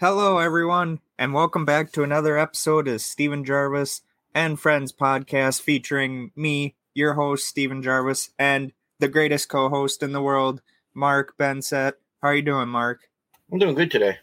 [0.00, 4.02] Hello, everyone, and welcome back to another episode of Steven Gervais
[4.34, 10.12] and Friends podcast featuring me, your host, Steven Gervais, and the greatest co host in
[10.12, 10.60] the world,
[10.92, 11.94] Mark Benset.
[12.22, 13.08] How are you doing, Mark?
[13.50, 14.18] I'm doing good today.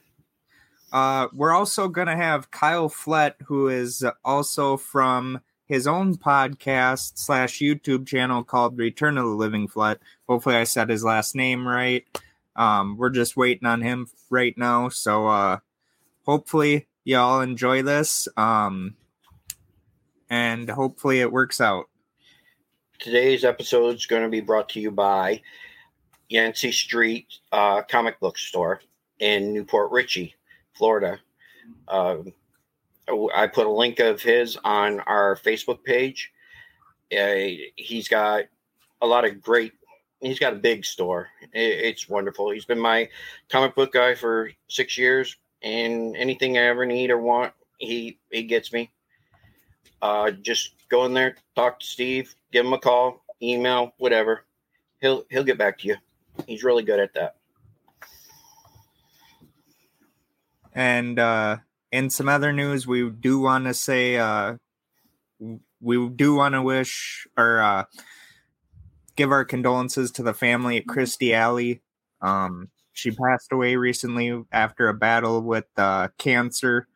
[0.94, 7.18] Uh, we're also going to have Kyle Flett, who is also from his own podcast
[7.18, 10.00] slash YouTube channel called Return of the Living Flett.
[10.30, 12.06] Hopefully, I said his last name right.
[12.56, 14.90] Um, we're just waiting on him right now.
[14.90, 15.60] So uh,
[16.26, 18.28] hopefully y'all enjoy this.
[18.38, 18.96] Um,
[20.30, 21.86] and hopefully it works out.
[23.00, 25.42] Today's episode is going to be brought to you by
[26.30, 28.82] Yancey Street uh, Comic Book Store
[29.20, 30.36] in New Port Richey,
[30.74, 31.20] Florida.
[31.88, 32.18] Uh,
[33.36, 36.32] I put a link of his on our Facebook page.
[37.16, 37.36] Uh,
[37.76, 38.46] he's got
[39.02, 39.74] a lot of great
[40.26, 41.30] he's got a big store.
[41.54, 42.50] it's wonderful.
[42.50, 43.10] He's been my
[43.50, 48.44] comic book guy for six years, and anything I ever need or want, he he
[48.44, 48.92] gets me.
[50.02, 54.46] Uh, just go in there, talk to Steve, give him a call, email, whatever.
[55.02, 55.96] He'll he'll get back to you.
[56.48, 57.36] He's really good at that.
[60.74, 61.58] And uh,
[61.92, 64.58] in some other news, we do want to say uh,
[65.80, 67.86] we do want to wish or uh,
[69.16, 71.82] give our condolences to the family at Kirstie Alley.
[72.22, 76.88] Um, she passed away recently after a battle with uh, cancer.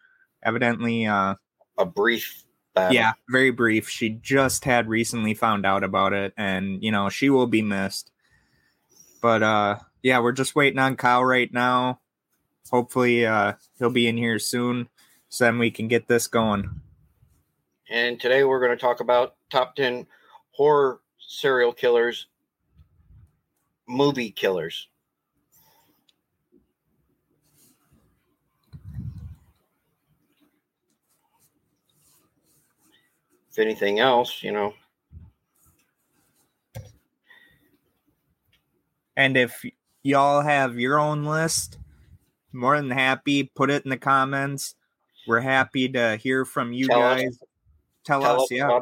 [0.43, 1.35] Evidently, uh,
[1.77, 2.95] a brief battle.
[2.95, 3.89] Yeah, very brief.
[3.89, 8.11] She just had recently found out about it, and you know she will be missed.
[9.21, 11.99] But uh, yeah, we're just waiting on Kyle right now.
[12.71, 14.87] Hopefully, uh, he'll be in here soon,
[15.27, 16.81] so then we can get this going.
[17.89, 20.07] And today we're going to talk about top ten
[20.51, 22.25] horror serial killers,
[23.87, 24.87] movie killers.
[33.51, 34.73] If anything else, you know.
[39.15, 39.63] And if
[40.01, 41.77] y'all have your own list,
[42.51, 44.75] more than happy, put it in the comments.
[45.27, 47.27] We're happy to hear from you tell guys.
[47.27, 47.37] Us,
[48.03, 48.79] tell, tell us, us, yeah.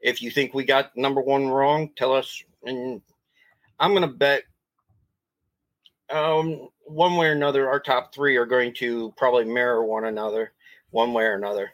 [0.00, 2.42] If you think we got number one wrong, tell us.
[2.64, 3.02] And
[3.78, 4.44] I'm going to bet
[6.10, 10.52] um, one way or another, our top three are going to probably mirror one another,
[10.90, 11.70] one way or another.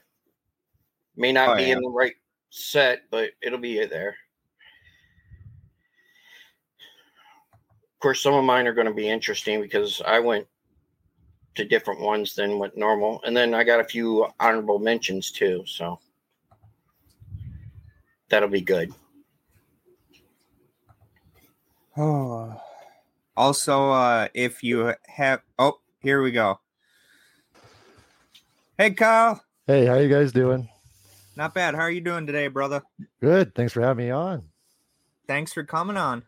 [1.17, 1.77] May not oh, be yeah.
[1.77, 2.15] in the right
[2.51, 4.17] set, but it'll be there.
[7.95, 10.47] Of course, some of mine are going to be interesting because I went
[11.55, 15.65] to different ones than what normal, and then I got a few honorable mentions too.
[15.67, 15.99] So
[18.29, 18.93] that'll be good.
[21.97, 22.61] Oh.
[23.39, 26.59] Also, uh, if you have, oh, here we go.
[28.79, 29.45] Hey, Kyle.
[29.67, 30.71] Hey, how you guys doing?
[31.37, 31.75] Not bad.
[31.75, 32.81] How are you doing today, brother?
[33.21, 33.55] Good.
[33.55, 34.45] Thanks for having me on.
[35.27, 36.23] Thanks for coming on.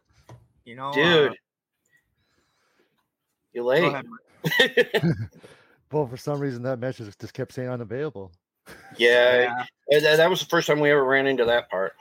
[0.67, 1.35] You know, dude, uh,
[3.55, 3.91] you late.
[5.93, 8.33] well, for some reason that message just kept saying unavailable.
[8.97, 10.17] Yeah, yeah.
[10.17, 11.95] that was the first time we ever ran into that part.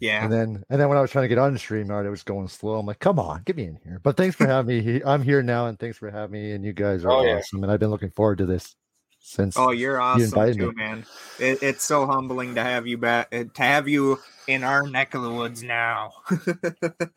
[0.00, 0.24] Yeah.
[0.24, 2.22] And then and then when I was trying to get on the stream, it was
[2.22, 2.78] going slow.
[2.78, 4.00] I'm like, come on, get me in here.
[4.02, 5.02] But thanks for having me.
[5.04, 6.52] I'm here now, and thanks for having me.
[6.52, 7.58] And you guys are oh, awesome.
[7.58, 7.64] Yeah.
[7.64, 8.76] And I've been looking forward to this
[9.20, 9.56] since.
[9.56, 10.74] Oh, you're awesome you too, me.
[10.76, 11.06] man.
[11.38, 15.14] It, it's so humbling to have you back, uh, to have you in our neck
[15.14, 16.12] of the woods now.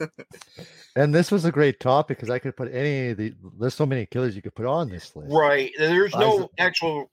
[0.96, 3.34] and this was a great topic because I could put any of the.
[3.60, 5.32] There's so many killers you could put on this list.
[5.32, 5.72] Right.
[5.78, 7.12] There's no actual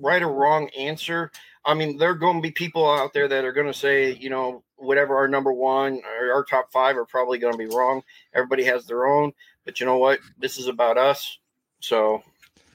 [0.00, 1.30] right or wrong answer.
[1.64, 4.14] I mean, there are going to be people out there that are going to say,
[4.14, 7.66] you know, whatever our number one or our top five are probably going to be
[7.66, 8.02] wrong.
[8.34, 9.32] Everybody has their own,
[9.64, 10.20] but you know what?
[10.38, 11.38] This is about us,
[11.80, 12.22] so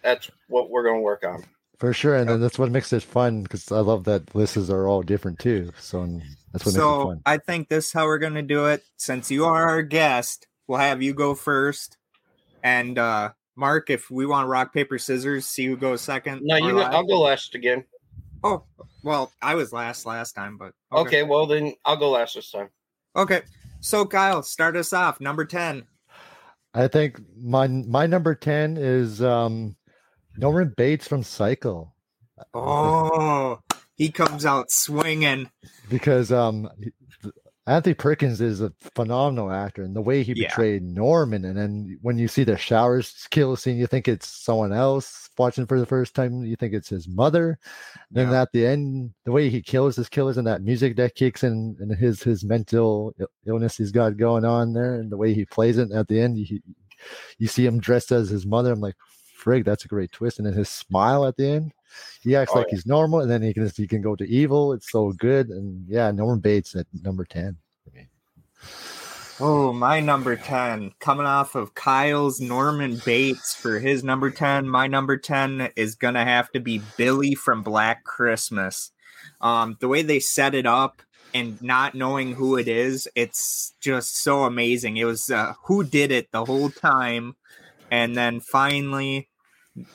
[0.04, 1.44] that's what we're going to work on.
[1.80, 4.88] For sure, and then that's what makes it fun because I love that lists are
[4.88, 5.72] all different too.
[5.78, 6.22] So
[6.54, 7.22] that's what so makes it fun.
[7.26, 8.84] I think this is how we're going to do it.
[8.96, 11.98] Since you are our guest, we'll have you go first,
[12.64, 16.42] and uh Mark, if we want rock paper scissors, see who goes second.
[16.44, 16.80] No, you.
[16.80, 17.86] I'll go last again.
[18.44, 18.64] Oh,
[19.04, 21.22] well, I was last last time, but okay.
[21.22, 21.24] okay.
[21.24, 22.70] well then I'll go last this time.
[23.16, 23.42] Okay,
[23.80, 25.22] so Kyle, start us off.
[25.22, 25.84] Number ten.
[26.74, 29.76] I think my my number ten is um
[30.38, 31.94] Norman Bates from Psycho.
[32.54, 33.60] Oh,
[33.96, 35.50] he comes out swinging
[35.90, 36.70] because um
[37.68, 40.94] Anthony Perkins is a phenomenal actor, and the way he portrayed yeah.
[40.94, 45.30] Norman, and then when you see the showers kill scene, you think it's someone else
[45.36, 46.44] watching for the first time.
[46.44, 47.58] You think it's his mother.
[48.12, 48.44] Then yeah.
[48.44, 51.76] at the end, the way he kills his killers and that music that kicks in,
[51.80, 53.16] and his his mental
[53.48, 55.92] illness he's got going on there, and the way he plays it.
[55.92, 56.60] at the end, you
[57.40, 58.74] you see him dressed as his mother.
[58.74, 58.96] I'm like,
[59.46, 60.40] frig, that's a great twist.
[60.40, 61.74] And then his smile at the end,
[62.22, 62.76] he acts oh, like yeah.
[62.76, 64.74] he's normal, and then he can he can go to evil.
[64.74, 65.50] It's so good.
[65.50, 67.58] And yeah, Norman Bates at number ten.
[69.38, 70.94] Oh, my number 10.
[71.00, 74.70] Coming off of Kyle's Norman Bates for his number 10.
[74.70, 78.92] My number 10 is going to have to be Billy from Black Christmas.
[79.42, 81.02] Um, the way they set it up
[81.34, 84.96] and not knowing who it is, it's just so amazing.
[84.96, 87.36] It was uh, who did it the whole time.
[87.92, 89.28] And then finally,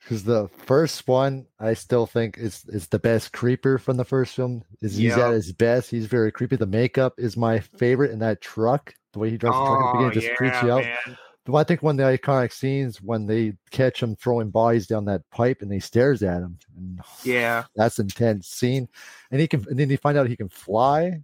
[0.06, 4.36] Because the first one, I still think is is the best creeper from the first
[4.36, 4.62] film.
[4.80, 5.90] Is he's at his best.
[5.90, 6.54] He's very creepy.
[6.54, 8.94] The makeup is my favorite in that truck.
[9.14, 10.84] The way he drives oh, the truck at the beginning just yeah, creeps you out.
[10.84, 11.18] Man.
[11.44, 15.06] But I think one of the iconic scenes when they catch him throwing bodies down
[15.06, 16.56] that pipe and he stares at him.
[16.76, 18.88] And yeah, that's intense scene.
[19.32, 21.22] And he can, and then you find out he can fly.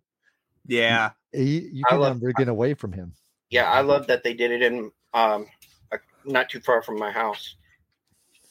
[0.66, 3.12] Yeah, he, you can love, never get away from him.
[3.48, 5.46] Yeah, I love that they did it in um,
[6.24, 7.54] not too far from my house.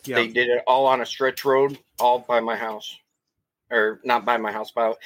[0.06, 0.15] Yep.
[0.15, 2.98] They did it all on a stretch road, all by my house,
[3.69, 4.98] or not by my house, about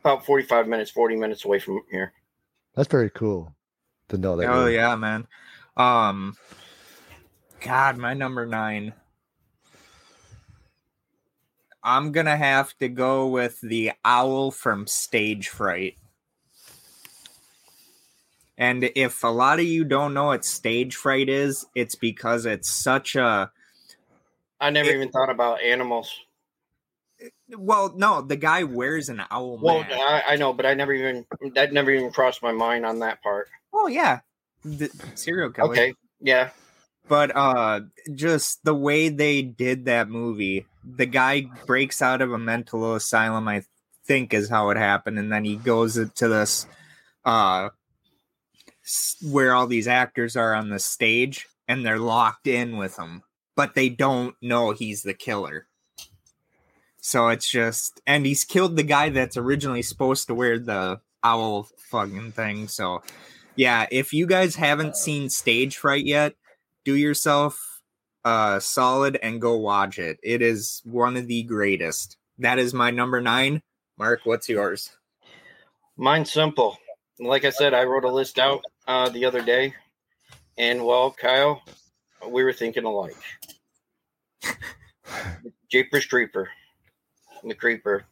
[0.00, 2.12] about forty five minutes, forty minutes away from here.
[2.74, 3.54] That's very cool
[4.08, 4.48] to know that.
[4.48, 5.26] Oh yeah, man.
[5.76, 6.36] Um,
[7.60, 8.92] God, my number nine.
[11.82, 15.96] I'm gonna have to go with the owl from Stage Fright.
[18.58, 22.70] And if a lot of you don't know what stage fright is, it's because it's
[22.70, 23.50] such a
[24.60, 26.12] I never it, even thought about animals.
[27.56, 29.58] Well, no, the guy wears an owl.
[29.58, 32.98] Well, I, I, know, but I never even that never even crossed my mind on
[33.00, 33.48] that part.
[33.72, 34.20] Oh yeah,
[34.64, 35.70] the serial killer.
[35.70, 36.50] Okay, yeah,
[37.08, 37.80] but uh,
[38.14, 43.48] just the way they did that movie, the guy breaks out of a mental asylum.
[43.48, 43.62] I
[44.04, 46.66] think is how it happened, and then he goes to this
[47.24, 47.70] uh
[49.30, 53.22] where all these actors are on the stage and they're locked in with him
[53.56, 55.66] but they don't know he's the killer.
[56.98, 61.68] So it's just, and he's killed the guy that's originally supposed to wear the owl
[61.90, 62.68] fucking thing.
[62.68, 63.02] So,
[63.56, 66.34] yeah, if you guys haven't seen Stage Fright yet,
[66.84, 67.82] do yourself
[68.24, 70.18] uh solid and go watch it.
[70.22, 72.16] It is one of the greatest.
[72.38, 73.62] That is my number nine.
[73.98, 74.90] Mark, what's yours?
[75.96, 76.76] Mine's simple.
[77.18, 79.74] Like I said, I wrote a list out uh, the other day,
[80.58, 81.62] and well, Kyle,
[82.28, 83.16] we were thinking alike.
[85.70, 86.48] Jeepers Creeper,
[87.44, 88.04] the Creeper,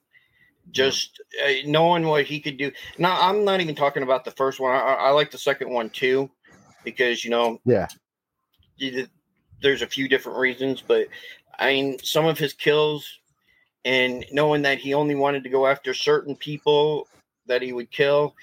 [0.70, 2.70] just uh, knowing what he could do.
[2.98, 4.74] Now, I'm not even talking about the first one.
[4.74, 6.30] I, I like the second one too,
[6.84, 7.86] because you know, yeah,
[9.60, 11.08] there's a few different reasons, but
[11.58, 13.20] I mean, some of his kills
[13.84, 17.06] and knowing that he only wanted to go after certain people
[17.46, 18.34] that he would kill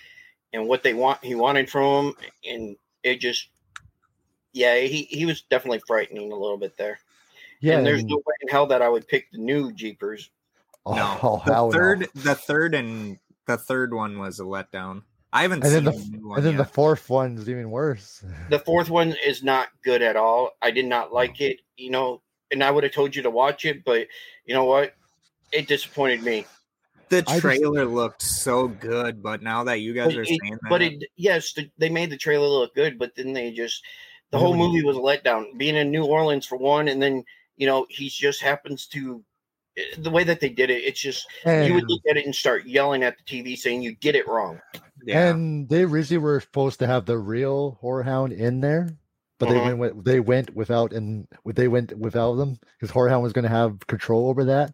[0.53, 3.49] and what they want he wanted from him and it just
[4.53, 6.99] yeah he, he was definitely frightening a little bit there
[7.61, 8.09] Yeah, and there's and...
[8.09, 10.29] no way in hell that I would pick the new Jeepers.
[10.85, 12.07] Oh, no, oh, the third, no.
[12.15, 15.03] the third, and the third one was a letdown.
[15.33, 16.57] I haven't and seen then the, one and then yet.
[16.57, 18.23] the fourth one's even worse.
[18.49, 20.51] The fourth one is not good at all.
[20.61, 23.63] I did not like it, you know, and I would have told you to watch
[23.63, 24.07] it, but
[24.45, 24.93] you know what?
[25.53, 26.45] It disappointed me.
[27.09, 30.69] The trailer just, looked so good, but now that you guys are it, saying that,
[30.69, 33.83] but it yes, the, they made the trailer look good, but then they just
[34.31, 35.57] the whole movie was a letdown.
[35.57, 37.23] Being in New Orleans for one, and then
[37.57, 39.23] you know he just happens to
[39.97, 40.83] the way that they did it.
[40.83, 43.81] It's just and, you would look at it and start yelling at the TV saying
[43.81, 44.59] you get it wrong.
[45.03, 45.29] Yeah.
[45.29, 48.97] And they originally were supposed to have the real Hound in there,
[49.39, 49.67] but uh-huh.
[49.67, 53.49] they went they went without and they went without them because Hound was going to
[53.49, 54.73] have control over that.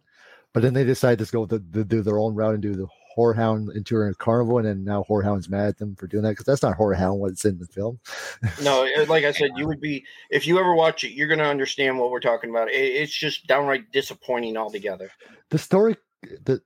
[0.54, 2.86] But then they decided to go to, to do their own route and do the
[3.34, 6.46] Hound into a carnival, and then now Hound's mad at them for doing that because
[6.46, 7.98] that's not Hound what's in the film.
[8.62, 11.44] no, like I said, you would be if you ever watch it, you're going to
[11.44, 12.70] understand what we're talking about.
[12.70, 15.10] It, it's just downright disappointing altogether.
[15.50, 15.96] The story,
[16.44, 16.62] the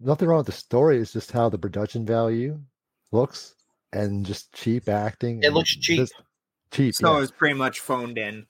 [0.00, 0.98] nothing wrong with the story.
[0.98, 2.60] It's just how the production value
[3.12, 3.54] looks
[3.92, 5.42] and just cheap acting.
[5.42, 6.08] It looks cheap.
[6.70, 6.94] Cheap.
[6.94, 7.22] So yeah.
[7.22, 8.46] it's pretty much phoned in.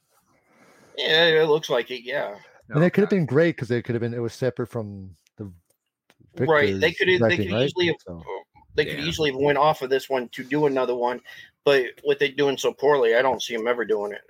[0.96, 2.02] Yeah, it looks like it.
[2.04, 2.36] Yeah.
[2.68, 4.14] And it could have been great because it could have been.
[4.14, 5.14] It was separate from the.
[6.38, 6.78] Right.
[6.78, 7.08] They could.
[7.08, 7.66] They could right?
[7.66, 7.86] easily.
[7.86, 8.22] Have, so.
[8.74, 9.04] They could yeah.
[9.04, 11.20] easily have went off of this one to do another one,
[11.64, 14.22] but with it doing so poorly, I don't see them ever doing it.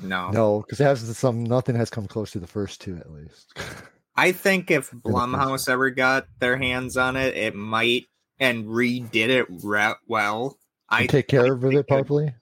[0.00, 0.30] No.
[0.30, 1.44] No, because has some.
[1.44, 3.54] Nothing has come close to the first two, at least.
[4.16, 8.06] I think if Blumhouse ever got their hands on it, it might
[8.38, 10.58] and redid it re- well,
[10.88, 12.34] I take care I of it properly.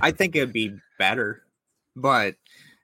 [0.00, 1.42] I think it'd be better,
[1.96, 2.36] but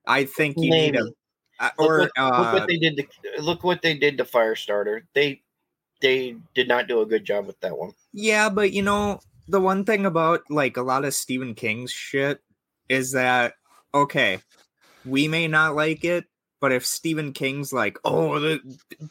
[0.07, 0.99] I think you Maybe.
[0.99, 1.13] need a.
[1.61, 4.25] Uh, or look what, uh, look what they did to look what they did to
[4.25, 5.03] Firestarter.
[5.15, 5.43] They
[6.01, 7.93] they did not do a good job with that one.
[8.13, 12.41] Yeah, but you know the one thing about like a lot of Stephen King's shit
[12.89, 13.55] is that
[13.95, 14.41] okay,
[15.05, 16.27] we may not like it,
[16.61, 18.61] but if Stephen King's like, oh, the,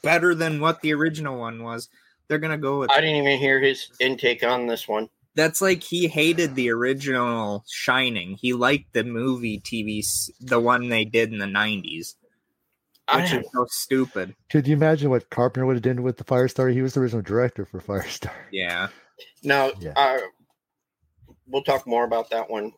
[0.04, 1.90] better than what the original one was,
[2.28, 2.92] they're gonna go with.
[2.92, 5.10] I didn't even hear his intake on this one.
[5.36, 8.38] That's like he hated the original Shining.
[8.42, 10.04] He liked the movie TV,
[10.42, 12.16] the one they did in the nineties,
[13.14, 14.36] which I, is so stupid.
[14.50, 16.72] Could you imagine what Carpenter would have done with the Firestar?
[16.74, 18.32] He was the original director for Firestar.
[18.52, 18.88] Yeah.
[19.44, 19.94] Now, yeah.
[19.96, 20.20] Uh,
[21.48, 22.74] we'll talk more about that one.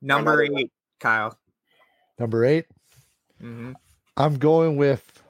[0.00, 0.70] Number eight, one.
[1.00, 1.38] Kyle.
[2.18, 2.66] Number 8
[3.40, 3.72] i mm-hmm.
[4.16, 5.22] I'm going with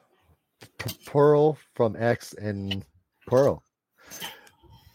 [1.07, 2.85] Pearl from X and
[3.27, 3.62] Pearl.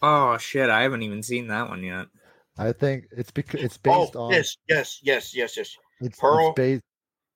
[0.02, 0.68] Oh shit!
[0.68, 2.06] I haven't even seen that one yet.
[2.58, 5.76] I think it's because it's based oh, on yes, yes, yes, yes, yes.
[6.00, 6.48] It's, Pearl.
[6.48, 6.82] It's based,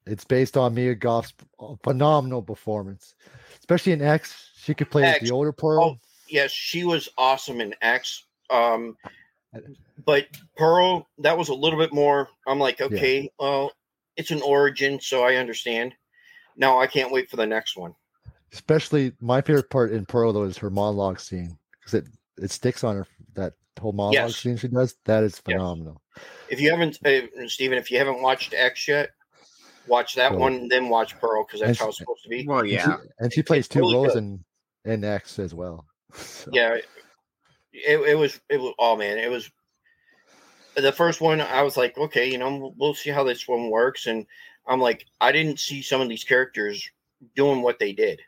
[0.07, 1.33] it's based on Mia Goth's
[1.83, 3.15] phenomenal performance,
[3.59, 4.51] especially in X.
[4.57, 5.29] She could play X.
[5.29, 5.85] the older Pearl.
[5.85, 8.25] Oh, yes, she was awesome in X.
[8.51, 8.97] Um,
[10.05, 10.27] but
[10.57, 12.29] Pearl, that was a little bit more.
[12.47, 13.29] I'm like, okay, yeah.
[13.39, 13.73] well,
[14.17, 15.95] it's an origin, so I understand.
[16.57, 17.95] Now I can't wait for the next one.
[18.53, 22.83] Especially my favorite part in Pearl though is her monologue scene because it it sticks
[22.83, 24.37] on her that whole monologue yes.
[24.37, 24.97] scene she does.
[25.05, 26.03] That is phenomenal.
[26.17, 26.25] Yes.
[26.51, 29.11] If you haven't, uh, Stephen, if you haven't watched X yet,
[29.91, 32.47] watch that so, one, then watch Pearl because that's how it's supposed to be.
[32.47, 34.43] Well, yeah, and she, and she plays two really roles in
[34.85, 35.87] in X as well.
[36.13, 36.51] So.
[36.53, 36.75] Yeah,
[37.73, 39.49] it, it was it was oh man, it was
[40.75, 41.41] the first one.
[41.41, 44.27] I was like, okay, you know, we'll see how this one works, and
[44.67, 46.91] I'm like, I didn't see some of these characters
[47.37, 48.21] doing what they did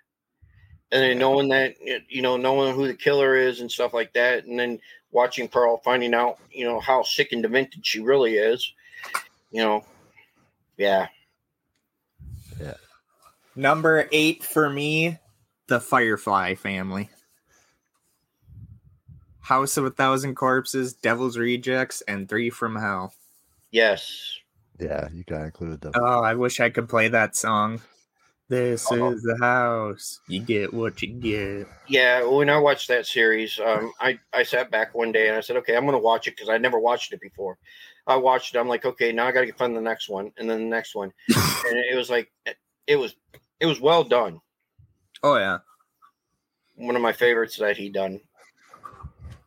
[0.92, 1.74] and then knowing that
[2.08, 4.78] you know knowing who the killer is and stuff like that and then
[5.10, 8.72] watching pearl finding out you know how sick and demented she really is
[9.50, 9.82] you know
[10.76, 11.06] yeah yeah
[13.54, 15.18] number eight for me
[15.68, 17.10] the firefly family
[19.40, 23.12] house of a thousand corpses devil's rejects and three from hell
[23.70, 24.38] yes
[24.80, 27.80] yeah you gotta include them oh i wish i could play that song
[28.52, 29.12] this uh-huh.
[29.12, 30.20] is the house.
[30.28, 31.66] You get what you get.
[31.88, 35.40] Yeah, when I watched that series, um, I I sat back one day and I
[35.40, 37.56] said, okay, I'm going to watch it because I never watched it before.
[38.06, 38.58] I watched it.
[38.58, 40.94] I'm like, okay, now I got to find the next one, and then the next
[40.94, 42.30] one, and it was like,
[42.86, 43.16] it was
[43.62, 44.40] it was well done.
[45.22, 45.58] Oh yeah,
[46.74, 48.20] one of my favorites that he done.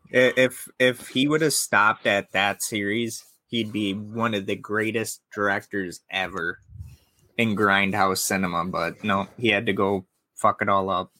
[0.09, 5.21] If if he would have stopped at that series, he'd be one of the greatest
[5.33, 6.59] directors ever
[7.37, 10.05] in grindhouse cinema, but no, he had to go
[10.35, 11.11] fuck it all up.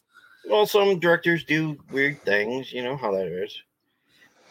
[0.48, 3.62] Well, some directors do weird things, you know how that is.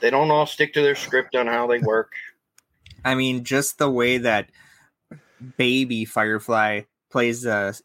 [0.02, 2.12] They don't all stick to their script on how they work.
[3.04, 4.50] I mean, just the way that
[5.58, 7.80] baby Firefly plays the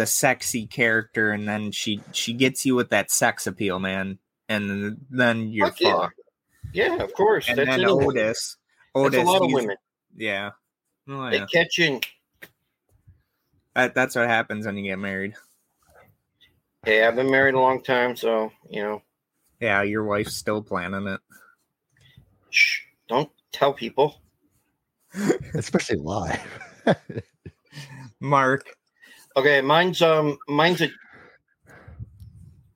[0.00, 4.96] the sexy character, and then she she gets you with that sex appeal, man, and
[5.10, 6.14] then you're fucked.
[6.72, 6.96] Yeah.
[6.96, 7.50] yeah, of course.
[7.50, 8.56] And That's then Otis,
[8.94, 9.76] Otis, That's a lot of women.
[10.16, 10.52] Yeah,
[11.06, 11.30] oh, yeah.
[11.30, 12.00] they catch in
[13.74, 15.34] That, that's what happens when you get married.
[16.82, 19.02] Hey, I've been married a long time, so you know.
[19.60, 21.20] Yeah, your wife's still planning it.
[22.48, 22.80] Shh!
[23.06, 24.22] Don't tell people.
[25.52, 26.40] Especially live.
[28.20, 28.64] Mark.
[29.36, 30.90] Okay, mine's um mine's a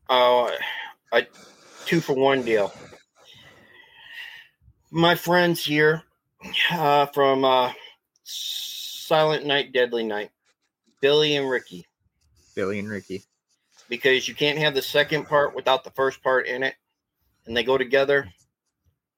[0.08, 0.50] uh
[1.12, 1.26] a
[1.84, 2.72] two for one deal.
[4.90, 6.02] My friends here
[6.70, 7.72] uh from uh
[8.22, 10.30] Silent Night, Deadly Night,
[11.00, 11.86] Billy and Ricky.
[12.54, 13.24] Billy and Ricky.
[13.88, 16.74] Because you can't have the second part without the first part in it,
[17.46, 18.28] and they go together.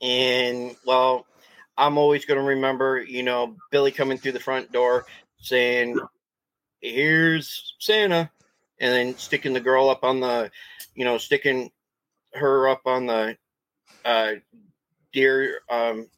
[0.00, 1.26] And well,
[1.76, 5.05] I'm always going to remember, you know, Billy coming through the front door
[5.38, 5.99] saying,
[6.80, 8.30] "Here's Santa,"
[8.78, 10.50] and then sticking the girl up on the,
[10.95, 11.71] you know, sticking
[12.35, 13.37] her up on the
[14.04, 14.33] uh,
[15.12, 16.09] deer um,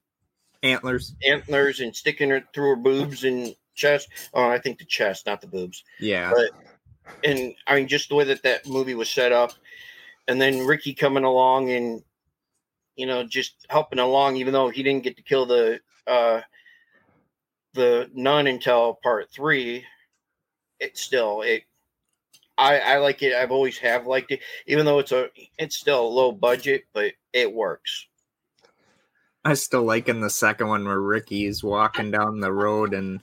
[0.62, 4.08] antlers, antlers, and sticking her through her boobs and chest.
[4.34, 5.84] Oh, I think the chest, not the boobs.
[6.00, 6.32] Yeah.
[6.34, 6.50] But
[7.24, 9.52] and I mean, just the way that that movie was set up,
[10.26, 12.02] and then Ricky coming along and
[12.96, 16.40] you know just helping along, even though he didn't get to kill the uh,
[17.74, 19.84] the nun until part three
[20.80, 21.64] it still it
[22.58, 23.35] I, I like it.
[23.35, 27.54] I've always have liked it, even though it's a it's still low budget, but it
[27.54, 28.08] works.
[29.44, 33.20] I still like in the second one where Ricky's walking down the road and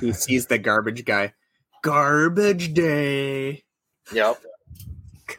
[0.00, 1.34] he sees the garbage guy.
[1.82, 3.64] Garbage day.
[4.12, 4.42] Yep.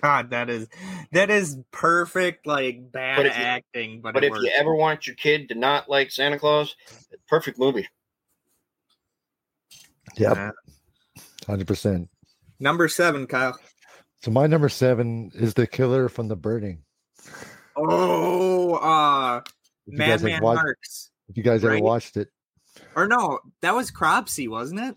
[0.01, 0.67] God, that is
[1.13, 3.93] that is perfect like bad but acting.
[3.93, 6.75] You, but but if you ever want your kid to not like Santa Claus,
[7.27, 7.87] perfect movie.
[10.17, 10.35] Yep.
[10.35, 10.51] Yeah.
[11.49, 12.07] 100%.
[12.59, 13.57] Number seven, Kyle.
[14.21, 16.83] So my number seven is the killer from the burning.
[17.75, 19.41] Oh, uh,
[19.87, 21.09] Madman Marz.
[21.29, 21.77] If you guys right?
[21.77, 22.27] ever watched it,
[22.95, 24.95] or no, that was Cropsey, wasn't it?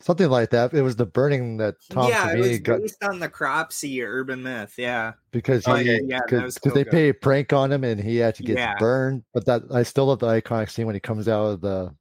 [0.00, 0.72] Something like that.
[0.72, 4.06] It was the burning that Tom yeah, Savini it was got based on the Cropsey
[4.06, 4.74] urban myth.
[4.78, 8.00] Yeah, because oh, he, oh, yeah, yeah, cause, they pay a prank on him and
[8.00, 8.74] he had to yeah.
[8.78, 9.24] burned.
[9.34, 11.94] But that I still love the iconic scene when he comes out of the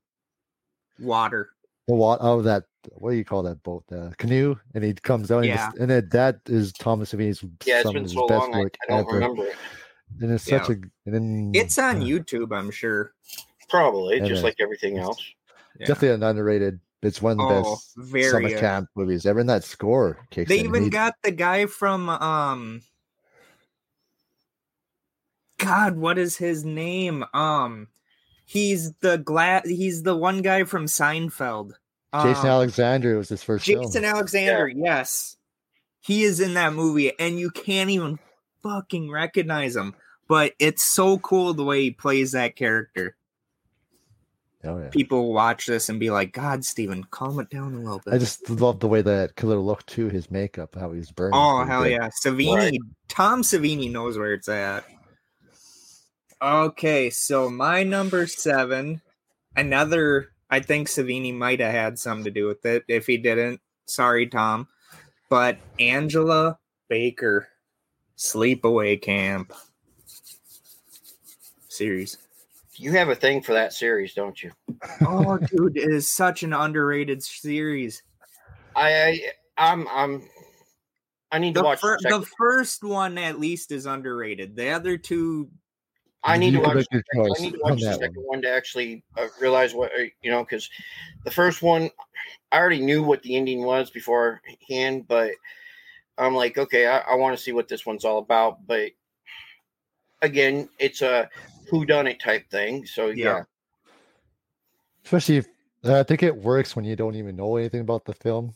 [0.99, 1.49] water
[1.87, 2.21] the water.
[2.23, 3.83] Oh, that what do you call that boat?
[3.87, 5.45] The canoe, and he comes out.
[5.45, 5.71] Yeah.
[5.79, 7.43] and, then that is Thomas Savini's.
[7.65, 8.55] Yeah, it's been so long.
[8.55, 9.13] I, I, don't ever.
[9.13, 9.55] remember it.
[10.21, 10.75] And it's such yeah.
[10.75, 11.05] a.
[11.05, 13.13] And then, it's on uh, YouTube, I'm sure.
[13.69, 15.23] Probably, just like everything else.
[15.79, 19.39] Definitely an underrated it's one of the oh, best very, summer camp movies ever.
[19.39, 22.81] In that score, they even he, got the guy from um.
[25.57, 27.23] God, what is his name?
[27.33, 27.87] Um,
[28.45, 29.65] he's the glad.
[29.65, 31.73] He's the one guy from Seinfeld.
[32.13, 33.65] Jason um, Alexander was his first.
[33.65, 34.05] Jason film.
[34.05, 34.83] Alexander, yeah.
[34.83, 35.37] yes,
[35.99, 38.19] he is in that movie, and you can't even
[38.63, 39.95] fucking recognize him.
[40.27, 43.15] But it's so cool the way he plays that character.
[44.63, 44.89] Oh, yeah.
[44.89, 48.15] people watch this and be like, God, Steven, calm it down a little bit.
[48.15, 51.35] I just love the way that killer looked to his makeup, how he's burning.
[51.35, 51.91] Oh, hell good.
[51.91, 52.09] yeah.
[52.25, 52.79] Savini, right.
[53.07, 54.83] Tom Savini knows where it's at.
[56.45, 59.01] Okay, so my number seven,
[59.55, 62.83] another, I think Savini might have had something to do with it.
[62.87, 64.67] If he didn't, sorry, Tom.
[65.27, 67.47] But Angela Baker,
[68.15, 69.53] Sleepaway Camp
[71.67, 72.19] series.
[72.75, 74.51] You have a thing for that series, don't you?
[75.01, 78.03] oh, dude, it is such an underrated series.
[78.75, 79.19] I, I
[79.57, 80.29] I'm I'm
[81.31, 84.55] I need the to watch fir- the, the, first one at least is underrated.
[84.55, 85.49] The other two
[86.25, 86.85] I need to watch.
[86.91, 88.25] The, I need to watch the second one.
[88.25, 90.69] one to actually uh, realize what uh, you know, because
[91.23, 91.89] the first one,
[92.51, 95.31] I already knew what the ending was beforehand, but
[96.17, 98.65] I'm like, okay, I, I want to see what this one's all about.
[98.65, 98.91] But
[100.21, 101.29] again, it's a
[101.69, 102.85] who done it type thing.
[102.85, 103.25] So yeah.
[103.25, 103.43] yeah.
[105.03, 105.47] Especially if
[105.83, 108.53] I think it works when you don't even know anything about the film.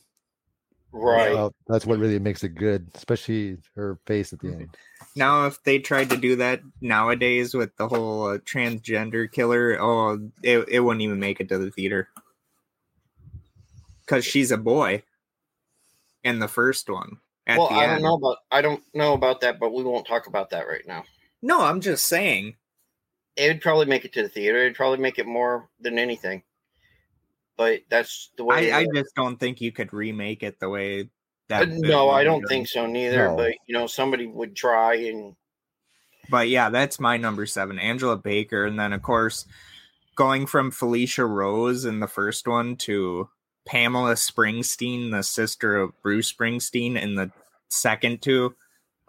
[0.91, 1.33] Right.
[1.33, 4.77] Uh, that's what really makes it good, especially her face at the end.
[5.15, 10.29] Now, if they tried to do that nowadays with the whole uh, transgender killer, oh,
[10.41, 12.09] it, it wouldn't even make it to the theater
[14.01, 15.03] because she's a boy
[16.23, 17.17] in the first one.
[17.47, 20.51] Well, I don't know about I don't know about that, but we won't talk about
[20.51, 21.03] that right now.
[21.41, 22.55] No, I'm just saying
[23.35, 24.59] it would probably make it to the theater.
[24.59, 26.43] It'd probably make it more than anything.
[27.59, 28.71] But that's the way.
[28.71, 31.09] I, I just don't think you could remake it the way
[31.49, 31.63] that.
[31.63, 33.27] Uh, no, I don't think so neither.
[33.27, 33.35] No.
[33.35, 35.35] But you know, somebody would try and.
[36.29, 39.45] But yeah, that's my number seven, Angela Baker, and then of course,
[40.15, 43.27] going from Felissa Rose in the first one to
[43.67, 47.29] Pamela Springsteen, the sister of Bruce Springsteen, in the
[47.67, 48.55] second two.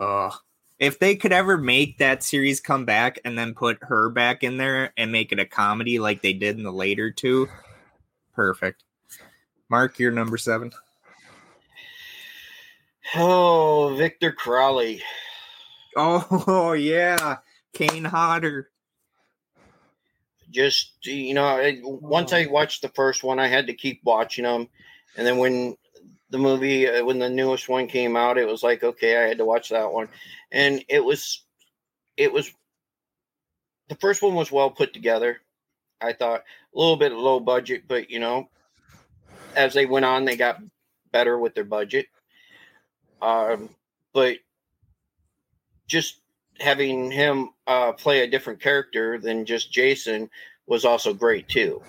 [0.00, 0.36] Oh,
[0.80, 4.56] if they could ever make that series come back and then put her back in
[4.56, 7.48] there and make it a comedy like they did in the later two,
[8.40, 8.84] perfect.
[9.68, 10.72] Mark, you're number seven.
[13.14, 15.02] Oh, Victor Crowley.
[15.94, 17.36] Oh yeah,
[17.74, 18.70] Kane Hodder.
[20.50, 22.50] Just you know, once I oh.
[22.50, 24.68] watched the first one, I had to keep watching them,
[25.18, 25.76] and then when
[26.30, 29.36] the movie, uh, when the newest one came out, it was like okay, I had
[29.36, 30.08] to watch that one,
[30.50, 31.44] and it was,
[32.16, 32.50] it was.
[33.90, 35.42] The first one was well put together.
[36.00, 36.40] I thought
[36.74, 38.48] a little bit low budget, but you know,
[39.54, 40.62] as they went on, they got
[41.12, 42.06] better with their budget.
[43.20, 43.70] Um,
[44.12, 44.38] but
[45.86, 46.20] just
[46.58, 50.30] having him uh, play a different character than just Jason
[50.66, 51.82] was also great too.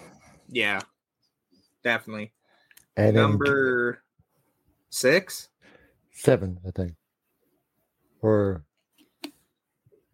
[0.49, 0.81] Yeah,
[1.83, 2.31] definitely.
[2.97, 4.03] And number
[4.89, 5.49] six,
[6.11, 6.93] seven, I think,
[8.21, 8.65] or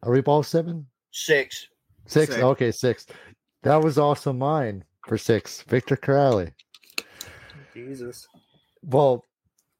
[0.03, 0.87] are we both seven?
[1.11, 1.67] Six.
[2.05, 2.33] Six.
[2.33, 2.43] Six.
[2.43, 3.05] Okay, six.
[3.63, 5.61] That was also mine for six.
[5.63, 6.51] Victor Crowley.
[7.73, 8.27] Jesus.
[8.83, 9.25] Well,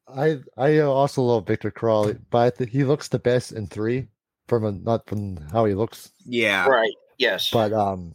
[0.06, 4.08] I I also love Victor Crowley, but he looks the best in three
[4.48, 6.10] from a, not from how he looks.
[6.24, 6.66] Yeah.
[6.66, 6.92] Right.
[7.18, 7.50] Yes.
[7.50, 8.14] But um,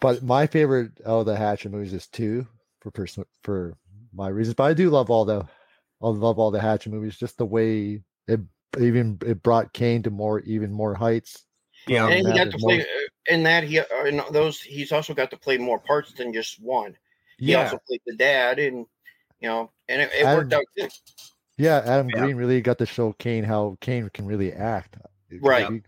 [0.00, 2.46] but my favorite of the Hatchet movies is two
[2.80, 3.76] for personal for
[4.12, 4.54] my reasons.
[4.54, 5.46] But I do love all the
[6.02, 7.16] I love all the Hatchet movies.
[7.16, 8.40] Just the way it
[8.78, 11.44] even it brought Kane to more even more heights.
[11.86, 12.86] Yeah, and he got to play more...
[13.28, 16.60] In that he uh, in those he's also got to play more parts than just
[16.60, 16.96] one.
[17.38, 17.64] He yeah.
[17.64, 18.86] also played the dad and
[19.40, 20.90] you know, and it, it Adam, worked out good.
[21.58, 22.20] Yeah, Adam yeah.
[22.20, 24.96] Green really got to show Kane how Kane can really act.
[25.40, 25.70] Right.
[25.70, 25.82] He,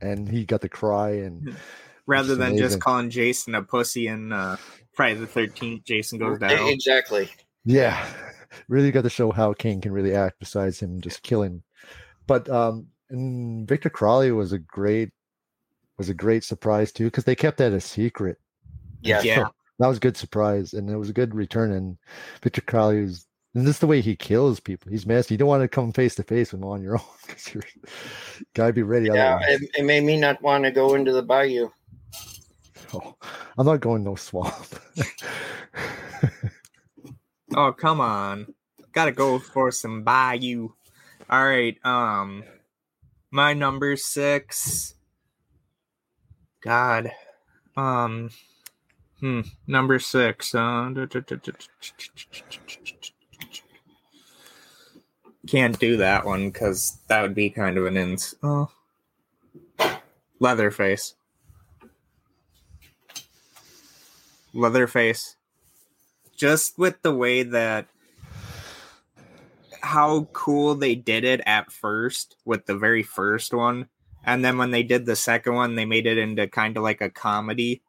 [0.00, 1.56] and he got to cry and
[2.06, 2.58] rather than amazing.
[2.58, 4.56] just calling Jason a pussy and uh
[4.92, 6.68] Friday the thirteenth, Jason goes down.
[6.68, 7.28] Exactly.
[7.64, 8.04] Yeah.
[8.68, 11.64] Really got to show how Kane can really act besides him just killing.
[12.28, 15.10] But um and Victor Crowley was a great
[15.98, 18.38] was a great surprise too, because they kept that a secret.
[19.02, 19.22] Yeah.
[19.22, 21.72] Yeah that was a good surprise, and it was a good return.
[21.72, 21.98] And
[22.42, 24.90] Victor Crowley was, and this is the way he kills people.
[24.90, 25.34] He's messy.
[25.34, 27.64] You don't want to come face to face with him on your own because you're
[28.54, 29.06] gotta be ready.
[29.06, 31.70] Yeah, it, it, made me not want to go into the bayou.
[32.92, 33.16] Oh,
[33.58, 34.54] I'm not going no swamp.
[37.56, 38.54] oh come on,
[38.92, 40.70] gotta go for some bayou.
[41.28, 42.44] All right, um,
[43.30, 44.94] my number six.
[46.64, 47.12] God,
[47.76, 48.30] um.
[49.20, 49.40] Hmm.
[49.66, 50.54] Number six.
[50.54, 51.06] Uh,
[55.46, 58.34] can't do that one because that would be kind of an ins.
[58.42, 58.70] Oh.
[60.40, 61.14] Leatherface.
[64.52, 65.36] Leatherface.
[66.36, 67.86] Just with the way that
[69.80, 73.88] how cool they did it at first with the very first one.
[74.26, 77.00] And then when they did the second one, they made it into kind of like
[77.00, 77.82] a comedy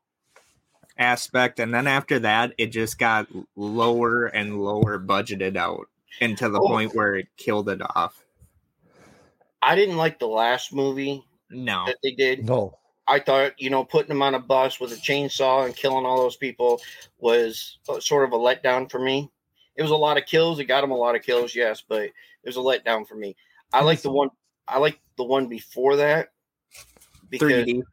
[0.98, 1.60] aspect.
[1.60, 5.88] And then after that it just got lower and lower budgeted out
[6.20, 6.68] into the oh.
[6.68, 8.24] point where it killed it off.
[9.62, 11.86] I didn't like the last movie no.
[11.88, 12.46] that they did.
[12.46, 12.78] No.
[13.08, 16.18] I thought you know putting them on a bus with a chainsaw and killing all
[16.18, 16.82] those people
[17.20, 19.30] was sort of a letdown for me.
[19.76, 20.60] It was a lot of kills.
[20.60, 22.14] It got them a lot of kills yes but it
[22.46, 23.36] was a letdown for me.
[23.74, 24.30] I like the one
[24.68, 26.30] i like the one before that
[27.30, 27.84] because 3D.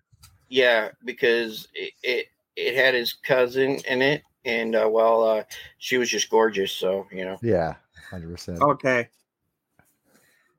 [0.49, 5.45] yeah because it, it it had his cousin in it, and uh, well, uh,
[5.79, 6.73] she was just gorgeous.
[6.73, 7.75] So you know, yeah,
[8.11, 8.61] hundred percent.
[8.61, 9.09] Okay,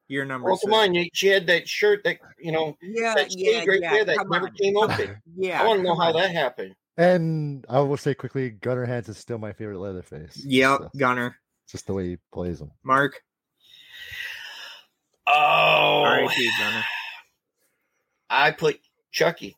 [0.08, 0.52] your number.
[0.52, 0.96] Oh, come on!
[1.14, 3.92] She had that shirt that you know, yeah, that yeah, right yeah.
[3.92, 4.54] there that come never on.
[4.54, 5.22] came open.
[5.36, 6.14] yeah, I want to know how on.
[6.14, 6.76] that happened.
[6.98, 10.44] And I will say quickly, Gunnar Hansen is still my favorite Leatherface.
[10.46, 11.36] Yep, so, Gunnar.
[11.68, 12.72] Just the way he plays them.
[12.84, 13.22] Mark.
[15.28, 16.84] Oh, all right, Gunnar.
[18.30, 18.80] I put
[19.12, 19.56] Chucky.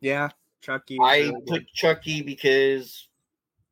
[0.00, 0.28] Yeah,
[0.60, 0.98] Chucky.
[1.00, 3.08] I put Chucky because,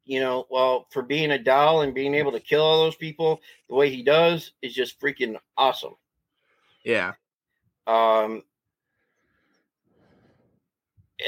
[0.04, 3.40] you know, well, for being a doll and being able to kill all those people
[3.68, 5.94] the way he does is just freaking awesome.
[6.84, 7.12] Yeah.
[7.86, 8.42] Um.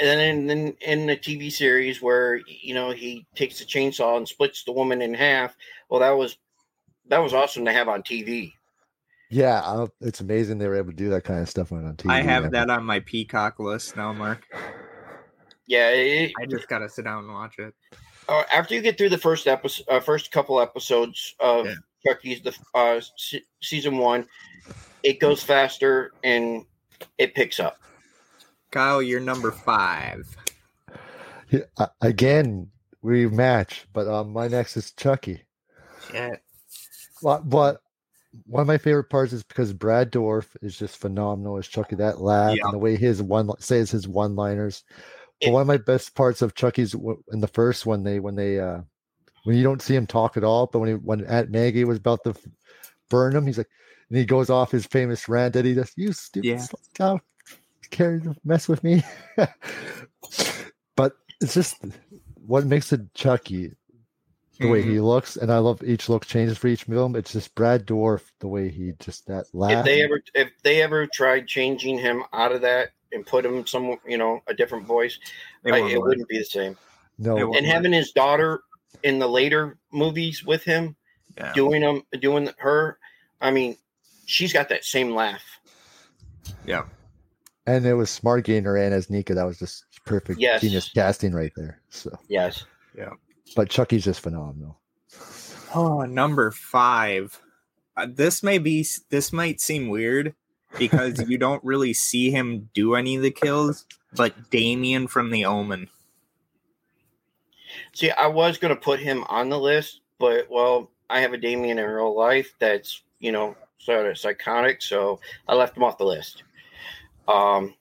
[0.05, 4.29] And then in, in the TV series where you know he takes the chainsaw and
[4.29, 5.57] splits the woman in half,
[5.89, 6.37] well, that was
[7.09, 8.53] that was awesome to have on TV.
[9.31, 12.11] Yeah, uh, it's amazing they were able to do that kind of stuff on TV.
[12.11, 14.47] I have that on my Peacock list now, Mark.
[15.67, 17.75] Yeah, it, I just gotta sit down and watch it.
[18.29, 21.75] Uh, after you get through the first episode, uh, first couple episodes of yeah.
[22.07, 24.27] Chucky's the uh, se- season one,
[25.03, 26.65] it goes faster and
[27.19, 27.79] it picks up.
[28.75, 30.37] Kyle, you're number five.
[31.49, 32.71] Yeah, uh, again,
[33.03, 35.45] we match, but um, my next is Chucky.
[36.13, 36.35] Yeah.
[37.23, 37.81] But, but
[38.47, 41.95] one of my favorite parts is because Brad Dourif is just phenomenal as Chucky.
[41.95, 44.83] That laugh and the way his one says his one liners
[45.41, 46.95] it, one of my best parts of Chucky's
[47.33, 48.81] in the first one, they when they uh
[49.45, 51.99] when you don't see him talk at all, but when he when Aunt Maggie was
[51.99, 52.35] about to
[53.09, 53.71] burn him, he's like,
[54.09, 57.17] and he goes off his famous rant that he just you stupid yeah.
[57.91, 59.03] Cow, care to mess with me.
[60.97, 61.77] but it's just
[62.47, 63.73] what makes it Chucky
[64.59, 64.73] the mm-hmm.
[64.73, 65.05] way he mm-hmm.
[65.05, 67.17] looks, and I love each look changes for each film.
[67.17, 69.79] It's just Brad Dourif, the way he just that laugh.
[69.79, 73.67] If they ever, if they ever tried changing him out of that and put him
[73.67, 75.19] some, you know, a different voice,
[75.65, 76.77] I, it wouldn't be the same.
[77.19, 78.63] No, and having his daughter
[79.03, 80.97] in the later movies with him,
[81.37, 81.53] yeah.
[81.53, 82.99] doing them, doing her,
[83.41, 83.77] I mean,
[84.27, 85.43] she's got that same laugh.
[86.65, 86.85] Yeah,
[87.67, 89.35] and it was smart getting her in as Nica.
[89.35, 90.61] That was just perfect yes.
[90.61, 91.81] genius casting right there.
[91.91, 92.65] So yes,
[92.97, 93.11] yeah.
[93.57, 94.79] But Chucky's just phenomenal.
[95.75, 97.41] Oh, number five.
[97.97, 100.35] Uh, this may be this might seem weird
[100.79, 105.45] because you don't really see him do any of the kills, but Damien from The
[105.45, 105.89] Omen.
[107.93, 111.39] See, I was going to put him on the list, but well, I have a
[111.39, 115.99] Damien in real life that's you know sort of psychotic, so I left him off
[115.99, 116.43] the list.
[117.27, 117.75] Um,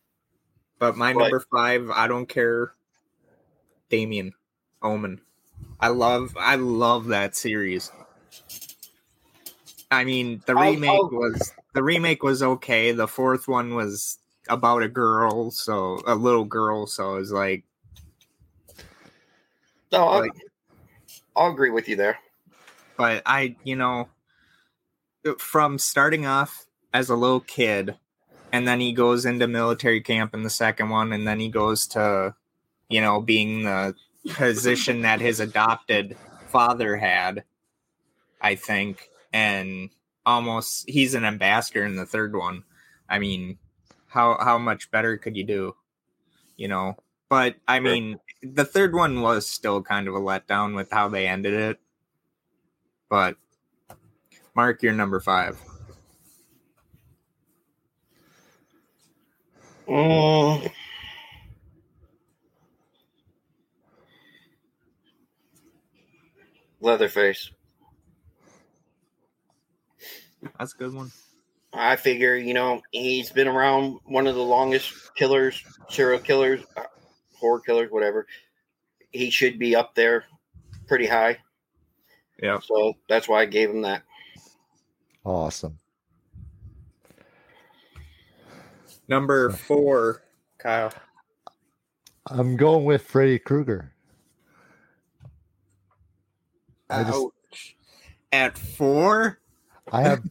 [0.79, 2.73] but my but, number five, I don't care.
[3.89, 4.33] Damien,
[4.81, 5.21] Omen.
[5.79, 7.91] I love I love that series.
[9.91, 12.91] I mean, the remake I'll, I'll, was the remake was okay.
[12.91, 14.17] The fourth one was
[14.49, 17.63] about a girl, so a little girl, so it was like
[19.91, 20.31] No, I'll, like,
[21.35, 22.17] I'll agree with you there.
[22.97, 24.09] But I, you know,
[25.37, 27.95] from starting off as a little kid
[28.53, 31.87] and then he goes into military camp in the second one and then he goes
[31.87, 32.33] to
[32.87, 33.93] you know being the
[34.29, 36.15] position that his adopted
[36.47, 37.43] father had,
[38.39, 39.89] I think, and
[40.25, 42.63] almost he's an ambassador in the third one.
[43.09, 43.57] I mean,
[44.07, 45.75] how how much better could you do?
[46.55, 46.97] You know,
[47.29, 51.27] but I mean, the third one was still kind of a letdown with how they
[51.27, 51.79] ended it.
[53.09, 53.35] But
[54.55, 55.59] Mark, you're number five.
[59.87, 60.71] Mm.
[66.81, 67.51] Leatherface.
[70.59, 71.11] That's a good one.
[71.73, 76.83] I figure, you know, he's been around one of the longest killers, serial killers, uh,
[77.35, 78.27] horror killers, whatever.
[79.11, 80.25] He should be up there
[80.87, 81.37] pretty high.
[82.41, 82.59] Yeah.
[82.59, 84.03] So that's why I gave him that.
[85.25, 85.79] Awesome.
[89.07, 90.23] Number four,
[90.57, 90.93] Kyle.
[92.27, 93.91] I'm going with Freddy Krueger.
[96.89, 97.27] I just,
[98.31, 99.39] At four,
[99.91, 100.23] I have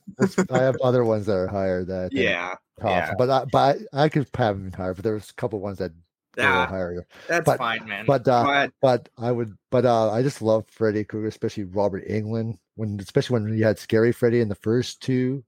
[0.50, 3.14] I have other ones that are higher that yeah, yeah.
[3.18, 5.92] but I but I, I could have them higher, but there's a couple ones that
[6.36, 7.06] yeah, higher.
[7.28, 8.06] That's but, fine, man.
[8.06, 12.58] But uh, but I would but uh, I just love Freddy Krueger, especially Robert Englund
[12.76, 15.44] when especially when you had Scary Freddy in the first two,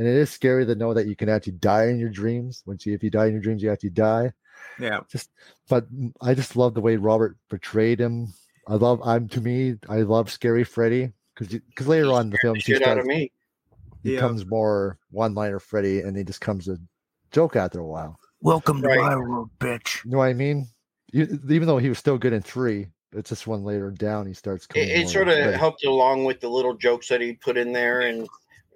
[0.00, 2.64] and it is scary to know that you can actually die in your dreams.
[2.66, 4.32] Once you if you die in your dreams, you actually die.
[4.80, 5.00] Yeah.
[5.08, 5.30] Just
[5.68, 5.86] but
[6.20, 8.32] I just love the way Robert portrayed him
[8.70, 9.00] I love.
[9.04, 9.76] I'm to me.
[9.88, 13.06] I love Scary Freddy because because later on in the film, he starts, out of
[13.06, 13.32] me.
[14.02, 14.16] He yeah.
[14.16, 16.78] becomes more one-liner Freddy, and he just comes a
[17.32, 18.18] joke after a while.
[18.40, 18.94] Welcome right.
[18.94, 20.04] to my world, bitch.
[20.04, 20.68] You know what I mean?
[21.12, 24.34] You, even though he was still good in three, it's just one later down he
[24.34, 24.68] starts.
[24.74, 28.02] It, it sort of helped along with the little jokes that he put in there
[28.02, 28.28] and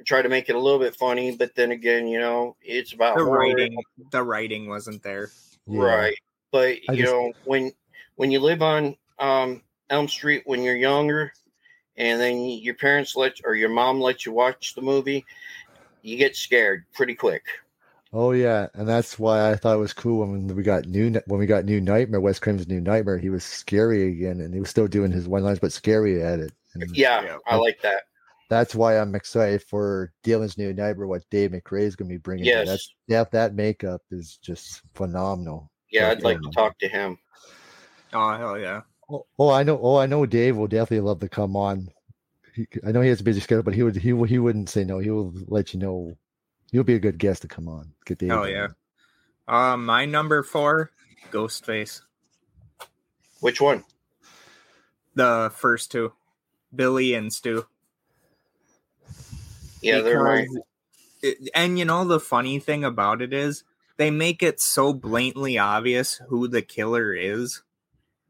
[0.07, 1.37] try to make it a little bit funny.
[1.37, 3.77] But then again, you know, it's about the writing.
[4.11, 5.31] The writing wasn't there,
[5.67, 5.83] yeah.
[5.83, 6.17] right?
[6.51, 7.73] But I you just, know, when
[8.17, 11.33] when you live on um, Elm Street when you're younger,
[11.97, 15.25] and then your parents let or your mom lets you watch the movie,
[16.03, 17.45] you get scared pretty quick.
[18.13, 21.41] Oh yeah, and that's why I thought it was cool when we got new when
[21.41, 23.19] we got New Nightmare, Wes Craven's New Nightmare.
[23.19, 26.39] He was scary again, and he was still doing his one lines, but scary at
[26.39, 26.53] it.
[26.75, 28.05] And yeah, I like that.
[28.55, 31.09] That's why I'm excited for Dylan's New Nightmare.
[31.09, 32.45] What Dave McRae is going to be bringing.
[32.45, 35.73] Yes, that's, yeah, that makeup is just phenomenal.
[35.91, 37.19] Yeah, I'd like to talk to him.
[38.13, 38.83] Oh hell yeah!
[39.11, 39.81] Oh, oh, I know.
[39.83, 40.25] Oh, I know.
[40.25, 41.89] Dave will definitely love to come on.
[42.55, 43.97] He, I know he has a busy schedule, but he would.
[43.97, 45.01] He he wouldn't say no.
[45.01, 46.17] He will let you know.
[46.71, 47.93] He'll be a good guest to come on.
[48.07, 48.31] Get Dave.
[48.31, 48.69] Oh yeah.
[49.49, 50.93] Uh, my number four,
[51.33, 52.03] Ghostface.
[53.41, 53.83] Which one?
[55.17, 56.13] The first two,
[56.73, 57.67] Billy and Stu.
[59.85, 60.49] Yeah, because, they're right.
[61.55, 63.65] And you know the funny thing about it is
[63.97, 67.63] they make it so blatantly obvious who the killer is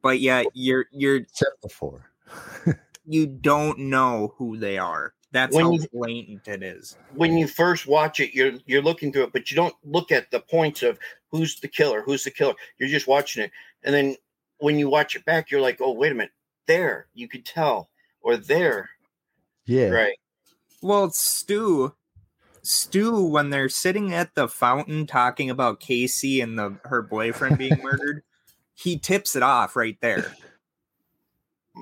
[0.05, 2.11] but yet you're you're except before
[3.07, 5.15] you don't know who they are.
[5.33, 6.97] That's when how you, blatant it is.
[7.15, 10.31] When you first watch it, you're you're looking through it, but you don't look at
[10.31, 10.99] the points of
[11.31, 12.55] who's the killer, who's the killer.
[12.79, 13.51] You're just watching it,
[13.83, 14.17] and then
[14.59, 16.33] when you watch it back, you're like, oh wait a minute,
[16.67, 17.89] there you could tell,
[18.21, 18.91] or there,
[19.65, 19.89] Yeah.
[19.89, 20.19] right?
[20.85, 21.95] Well, Stu,
[22.61, 27.79] Stu, when they're sitting at the fountain talking about Casey and the her boyfriend being
[27.83, 28.23] murdered,
[28.75, 30.35] he tips it off right there.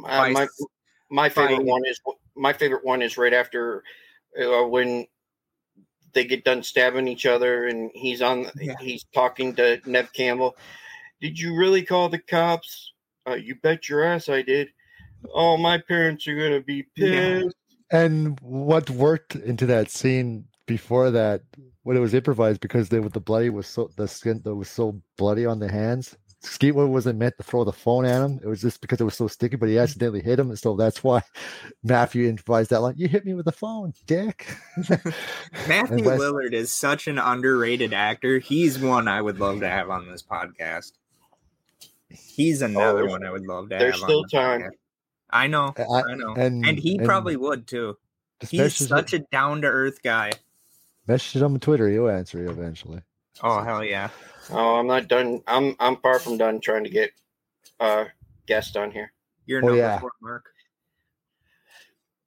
[0.07, 0.47] Uh, my
[1.11, 2.01] my favorite by- one is
[2.37, 3.83] my favorite one is right after
[4.41, 5.05] uh, when
[6.13, 8.75] they get done stabbing each other and he's on Yeah.
[8.79, 10.57] he's talking to Neve Campbell.
[11.21, 12.93] Did you really call the cops?
[13.29, 14.69] Uh, you bet your ass I did.
[15.35, 17.57] Oh, my parents are gonna be pissed.
[17.93, 21.43] And what worked into that scene before that,
[21.83, 25.01] when it was improvised, because they the bloody was so the skin that was so
[25.19, 26.17] bloody on the hands.
[26.45, 28.41] Skeetwood wasn't meant to throw the phone at him.
[28.43, 30.75] It was just because it was so sticky, but he accidentally hit him, and so
[30.75, 31.23] that's why
[31.85, 32.95] Matthew improvised that line.
[32.97, 34.49] You hit me with the phone, dick.
[35.69, 38.41] Matthew And Wes- Lillard is such an underrated actor.
[38.41, 40.93] He's one I would love to have on this podcast.
[42.09, 44.03] He's another oh, there's- one I would love to there's have.
[44.03, 44.61] on still this time.
[44.63, 44.71] podcast.
[45.33, 47.97] I know, I- I know, and and he and probably would too.
[48.49, 50.33] He's such a down to earth guy.
[51.07, 51.89] message him on Twitter.
[51.89, 53.01] He'll answer you eventually.
[53.43, 54.11] Oh hell yeah!
[54.51, 55.41] Oh, I'm not done.
[55.47, 57.13] I'm I'm far from done trying to get
[57.81, 58.05] uh
[58.47, 59.13] guests on here.
[59.47, 59.99] You're Oh, number yeah.
[60.01, 60.45] four, Mark.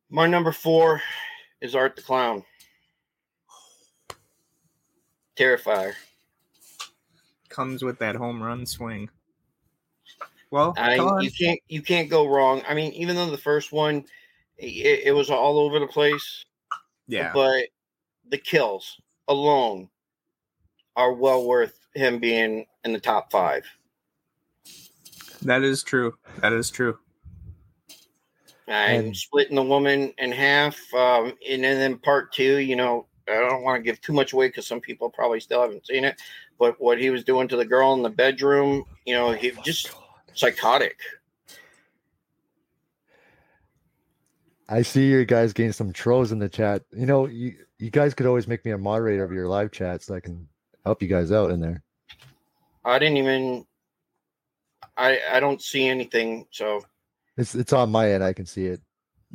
[0.10, 1.02] My number four
[1.62, 2.44] is Art the Clown.
[5.38, 5.94] Terrifier.
[7.50, 9.10] Comes with that home run swing.
[10.52, 12.62] Well, I you can't you can't go wrong.
[12.68, 14.06] I mean, even though the first one
[14.58, 16.46] it, it was all over the place,
[17.08, 17.66] yeah, but
[18.30, 19.90] the kills alone
[20.96, 23.66] are well worth him being in the top five.
[25.42, 26.16] that is true.
[26.42, 26.98] That is true.
[28.68, 33.34] And And- splitting the woman in half, um, and then part two, you know, I
[33.34, 36.20] don't want to give too much away because some people probably still haven't seen it.
[36.58, 39.92] But what he was doing to the girl in the bedroom, you know, he just
[40.36, 40.98] psychotic.
[44.68, 46.84] I see you guys getting some trolls in the chat.
[46.92, 50.02] You know, you, you guys could always make me a moderator of your live chat
[50.02, 50.48] so I can
[50.84, 51.84] help you guys out in there.
[52.84, 53.66] I didn't even.
[54.98, 56.48] I I don't see anything.
[56.52, 56.86] So
[57.38, 58.24] It's it's on my end.
[58.24, 58.82] I can see it.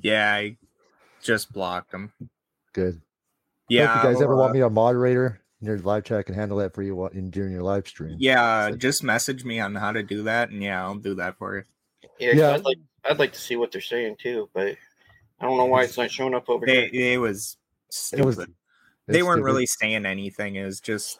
[0.00, 0.56] Yeah, I
[1.22, 2.12] just blocked them.
[2.72, 3.00] Good.
[3.68, 6.22] Yeah, if you guys ever want uh, me a moderator in your live chat, I
[6.22, 8.16] can handle that for you in during your live stream.
[8.18, 11.36] Yeah, So- just message me on how to do that, and yeah, I'll do that
[11.38, 11.64] for you.
[12.18, 12.50] yeah, 'cause Yeah.
[12.52, 14.76] I'd like I'd like to see what they're saying too, but
[15.40, 17.14] I don't know why it's not showing up over They here.
[17.14, 17.56] it was
[17.90, 18.22] stupid.
[18.22, 18.36] It was.
[19.08, 19.44] they weren't stupid.
[19.46, 20.56] really saying anything.
[20.56, 21.18] It was just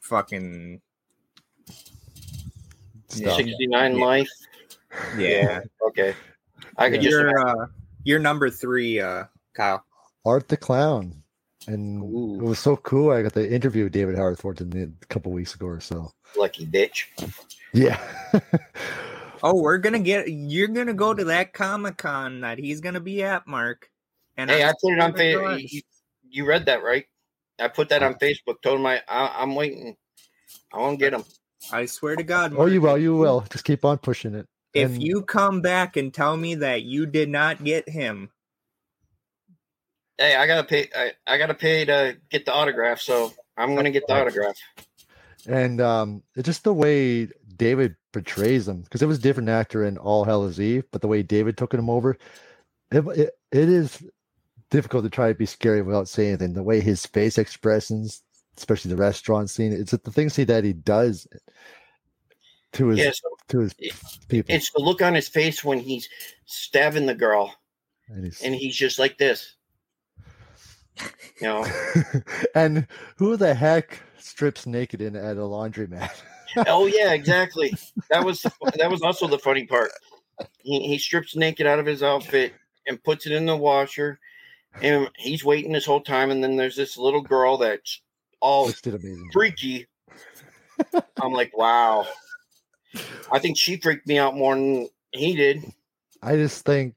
[0.00, 0.80] fucking
[3.08, 3.36] Stuff.
[3.36, 4.04] Sixty nine Yeah.
[4.04, 4.30] life.
[5.16, 5.60] yeah.
[5.88, 6.14] Okay,
[6.76, 7.10] I could Yeah.
[7.10, 7.66] just You're uh,
[8.04, 9.24] you're number three, uh,
[9.54, 9.84] Kyle.
[10.24, 11.22] Art the Clown,
[11.66, 12.36] and Ooh.
[12.40, 13.10] it was so cool.
[13.10, 16.10] I got the interview with David Howard Thornton a couple weeks ago or so.
[16.36, 17.04] lucky bitch.
[17.72, 18.00] Yeah.
[19.42, 20.28] Oh, we're gonna get.
[20.28, 23.88] You're gonna go to that Comic Con that he's gonna be at, Mark.
[24.36, 25.66] And Hey, I'm I put it on saving Facebook.
[25.72, 25.80] You,
[26.28, 27.06] you read that right?
[27.58, 28.60] I put that on Facebook.
[28.62, 29.96] Told him I, I I'm waiting.
[30.74, 31.24] I won't get him.
[31.72, 32.54] I swear to God.
[32.54, 32.98] oh, you will.
[32.98, 33.46] You will.
[33.50, 34.44] Just keep on pushing it.
[34.74, 38.28] If And- you come back and tell me that you did not get him,
[40.20, 40.88] Hey, I gotta pay.
[40.94, 44.56] I, I gotta pay to get the autograph, so I'm gonna get the autograph.
[45.46, 49.84] and um it's just the way david portrays him because it was a different actor
[49.84, 52.18] in All Hallows' Eve but the way david took him over
[52.90, 54.02] it, it, it is
[54.70, 58.22] difficult to try to be scary without saying anything the way his face expressions
[58.58, 61.26] especially the restaurant scene it's the things he that he does
[62.74, 63.74] to his Yeah, so to his
[64.28, 66.06] people it's the look on his face when he's
[66.44, 67.54] stabbing the girl,
[68.08, 69.54] and, he's, and he's just like this.
[71.40, 71.66] You know,
[72.54, 76.10] and who the heck strips naked in at a laundromat
[76.66, 77.72] oh yeah, exactly.
[78.10, 79.90] That was that was also the funny part.
[80.58, 82.54] He he strips naked out of his outfit
[82.86, 84.18] and puts it in the washer,
[84.82, 86.30] and he's waiting this whole time.
[86.30, 88.00] And then there's this little girl that's
[88.40, 89.86] all did amazing freaky.
[91.20, 92.06] I'm like, wow.
[93.30, 95.64] I think she freaked me out more than he did.
[96.22, 96.94] i just think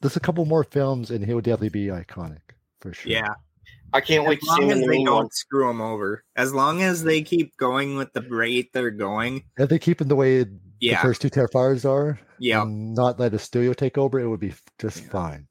[0.00, 2.45] there's a couple more films and he'll definitely be iconic
[2.86, 3.34] for sure yeah.
[3.92, 5.30] I can't wait As to see long him as in the they don't one.
[5.30, 9.68] screw them over, as long as they keep going with the rate they're going, If
[9.70, 12.64] they keep it the way the first two Terrifiers are, yeah.
[12.66, 15.08] not let a studio take over, it would be just Yeah.
[15.10, 15.48] fine.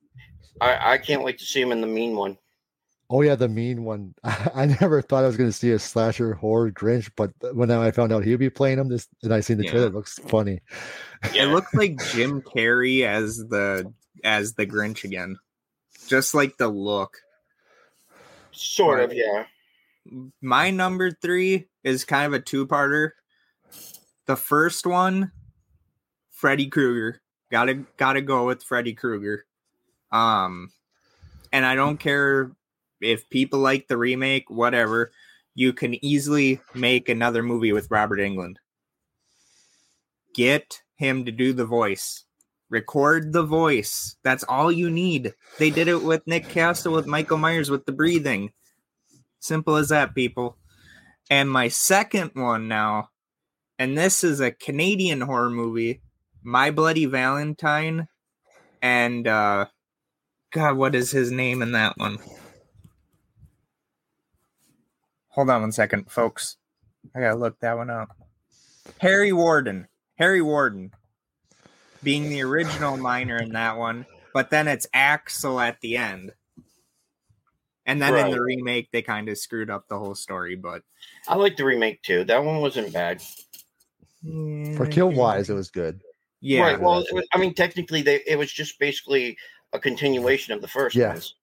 [0.61, 2.37] I, I can't wait to see him in the mean one.
[3.09, 4.15] Oh yeah, the mean one.
[4.23, 7.91] I never thought I was going to see a slasher horror Grinch, but when I
[7.91, 9.71] found out he'd be playing him, this and I seen the Yeah.
[9.71, 10.59] trailer, it looks funny.
[11.35, 13.91] It looks like Jim Carrey as the
[14.23, 15.37] as the Grinch again,
[16.07, 17.17] just like the look.
[18.55, 19.45] Sort of, yeah.
[20.41, 23.11] My number three is kind of a two-parter.
[24.25, 25.31] The first one
[26.31, 27.21] Freddy Krueger.
[27.51, 29.45] Gotta gotta go with Freddy Krueger.
[30.11, 30.71] Um,
[31.51, 32.51] and I don't care
[33.01, 35.11] if people like the remake, whatever.
[35.53, 38.57] You can easily make another movie with Robert Englund.
[40.33, 42.25] Get him to do the voice.
[42.69, 44.15] Record the voice.
[44.23, 45.33] That's all you need.
[45.59, 48.51] They did it with Nick Castle, with Michael Myers, with the breathing.
[49.39, 50.57] Simple as that, people.
[51.29, 53.09] And my second one now,
[53.77, 56.01] and this is a Canadian horror movie,
[56.43, 58.07] My Bloody Valentine,
[58.81, 59.65] and uh
[60.51, 62.17] God, what is his name in that one?
[65.29, 66.57] Hold on one second, folks.
[67.15, 68.09] I gotta look that one up.
[68.99, 69.87] Harry Warden.
[70.17, 70.91] Harry Warden
[72.05, 76.31] being the original miner in that one, but then it's Axel at the end.
[77.85, 78.25] And then right.
[78.25, 80.55] in the remake, they kind of screwed up the whole story.
[80.55, 80.83] But
[81.27, 82.23] I like the remake too.
[82.23, 83.21] That one wasn't bad.
[84.75, 86.01] For kill wise, it was good.
[86.41, 86.61] Yeah.
[86.61, 86.79] Right.
[86.79, 89.37] Well, was, I mean, technically, they it was just basically
[89.73, 91.09] a continuation of the first yeah.
[91.09, 91.35] ones.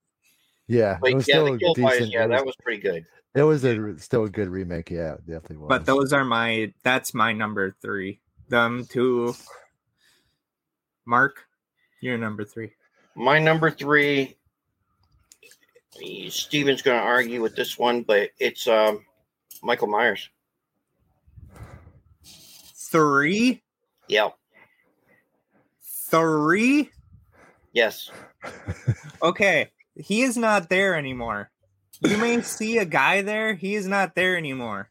[0.67, 0.99] Yeah.
[1.01, 3.05] But yeah, the kill wise, yeah, that was pretty good.
[3.35, 4.91] It was a still a good remake.
[4.91, 5.69] Yeah, definitely was.
[5.69, 8.21] But those are my that's my number three.
[8.49, 9.35] Them two.
[11.07, 11.45] Mark,
[12.01, 12.73] you're number three.
[13.15, 14.37] My number three
[16.31, 19.05] Steven's going to argue with this one, but it's um,
[19.63, 20.29] Michael Myers.
[22.25, 23.63] Three?
[24.09, 24.31] Yeah.
[25.83, 26.91] Three?
[27.73, 28.11] Yes.
[29.23, 29.71] okay.
[29.95, 31.51] He is not there anymore.
[32.01, 33.55] You may see a guy there.
[33.55, 34.91] He is not there anymore.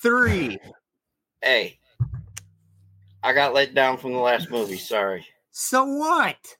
[0.00, 0.58] Three.
[1.40, 1.78] Hey.
[3.22, 4.76] I got let down from the last movie.
[4.76, 5.26] Sorry.
[5.50, 6.56] So what?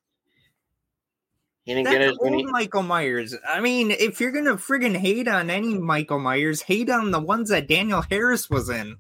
[1.64, 2.44] He didn't That's get as many.
[2.44, 3.36] Michael Myers.
[3.48, 7.50] I mean, if you're gonna friggin' hate on any Michael Myers, hate on the ones
[7.50, 8.96] that Danielle Harris was in.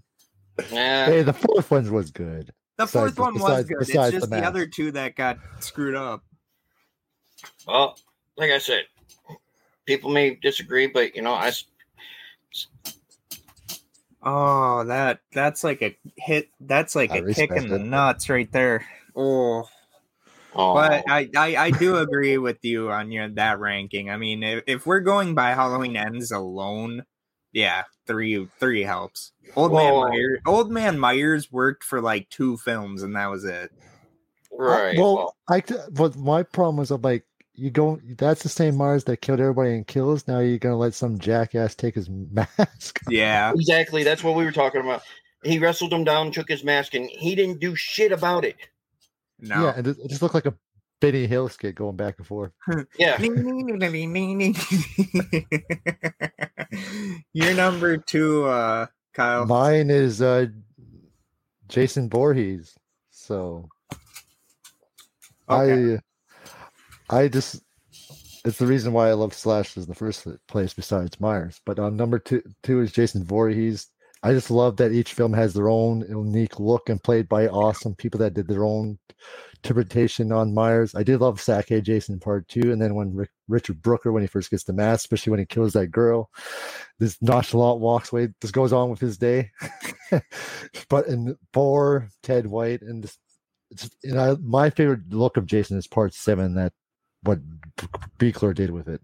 [0.70, 1.06] Yeah.
[1.06, 2.52] Hey, the fourth one was good.
[2.76, 3.82] The fourth besides, one was good.
[3.82, 6.22] It's just the, the, other two that got screwed up.
[7.66, 7.98] Well,
[8.36, 8.84] like I said,
[9.84, 11.52] people may disagree, but you know, I.
[14.22, 16.48] Oh, that that's like a hit.
[16.60, 18.86] That's like I a kick in the nuts right there.
[19.16, 19.64] Oh.
[20.54, 21.10] But oh.
[21.10, 24.10] I, I, I do agree with you on your that ranking.
[24.10, 27.04] I mean, if, if we're going by Halloween Ends alone,
[27.52, 29.32] yeah, three three helps.
[29.56, 33.44] Old well, man Myers, Old Man Myers worked for like two films, and that was
[33.44, 33.72] it.
[34.52, 34.96] Right.
[34.96, 37.24] Uh, well, well, I but my problem was I'm like,
[37.54, 38.00] you go.
[38.16, 40.26] That's the same Myers that killed everybody in Kills.
[40.26, 43.00] Now you're gonna let some jackass take his mask.
[43.08, 44.04] Yeah, exactly.
[44.04, 45.02] That's what we were talking about.
[45.44, 48.56] He wrestled him down, took his mask, and he didn't do shit about it.
[49.40, 49.64] No.
[49.64, 50.54] Yeah, and it just looked like a
[51.00, 52.52] Benny Hill skit going back and forth.
[52.98, 53.20] yeah.
[57.32, 59.46] Your number two, uh, Kyle.
[59.46, 60.46] Mine is uh,
[61.68, 62.76] Jason Voorhees.
[63.10, 63.68] So
[65.50, 65.96] okay.
[65.96, 65.98] I
[67.12, 67.62] I just
[68.44, 71.60] it's the reason why I love Slashes in the first place besides Myers.
[71.64, 73.88] But on number two two is Jason Voorhees.
[74.24, 77.94] I just love that each film has their own unique look and played by awesome
[77.96, 78.98] people that did their own
[79.56, 80.94] interpretation on Myers.
[80.94, 84.28] I did love Sake Jason Part Two, and then when Rick, Richard Brooker when he
[84.28, 86.30] first gets the mask, especially when he kills that girl,
[86.98, 88.28] this nonchalant walks away.
[88.40, 89.50] This goes on with his day.
[90.88, 93.18] but in four, Ted White, and this,
[94.04, 96.54] know, my favorite look of Jason is Part Seven.
[96.54, 96.72] That
[97.22, 97.38] what
[98.18, 99.00] Buechler did with it.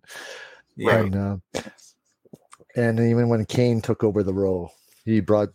[0.77, 0.99] Yeah.
[0.99, 1.37] And, uh,
[2.77, 4.73] and even when Kane took over the role,
[5.05, 5.49] he brought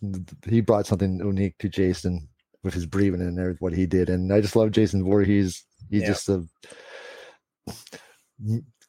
[0.48, 2.28] he brought something unique to Jason
[2.64, 4.10] with his breathing and there what he did.
[4.10, 5.64] And I just love Jason Voorhees.
[5.90, 6.08] He's yeah.
[6.08, 6.44] just a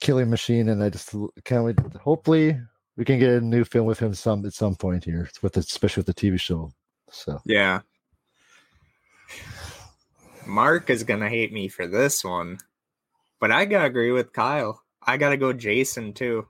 [0.01, 1.14] killing machine, and I just
[1.45, 1.79] can't wait.
[2.03, 2.59] Hopefully,
[2.97, 6.01] we can get a new film with him some at some point here, with especially
[6.01, 6.72] with the TV show.
[7.11, 7.81] So yeah,
[10.47, 12.59] Mark is gonna hate me for this one,
[13.45, 14.83] but I gotta agree with Kyle.
[15.03, 16.49] I gotta go Jason too.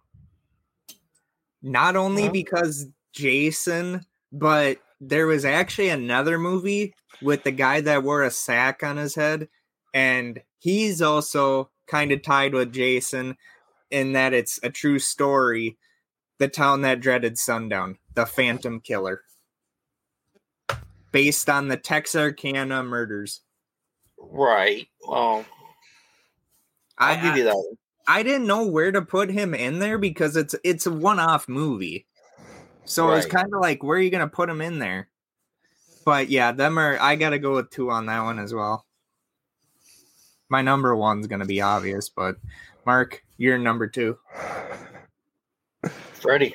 [1.60, 8.22] Not only because Jason, but there was actually another movie with the guy that wore
[8.22, 9.48] a sack on his head,
[9.92, 13.38] and he's also kind of tied with Jason
[13.90, 15.76] in that it's a true story.
[16.38, 19.22] The town that dreaded sundown, the Phantom Killer,
[21.10, 23.40] based on the Texarkana murders.
[24.16, 24.86] Right.
[25.04, 25.44] Well,
[26.98, 27.54] I'll I, give you that.
[27.54, 27.76] One.
[28.06, 32.06] I didn't know where to put him in there because it's it's a one-off movie.
[32.84, 33.16] So right.
[33.16, 35.08] it's kind of like, where are you going to put him in there?
[36.04, 36.98] But yeah, them are.
[37.00, 38.84] I got to go with two on that one as well.
[40.50, 42.36] My number one's going to be obvious, but
[42.84, 44.18] Mark, you're number two.
[46.12, 46.54] Freddy.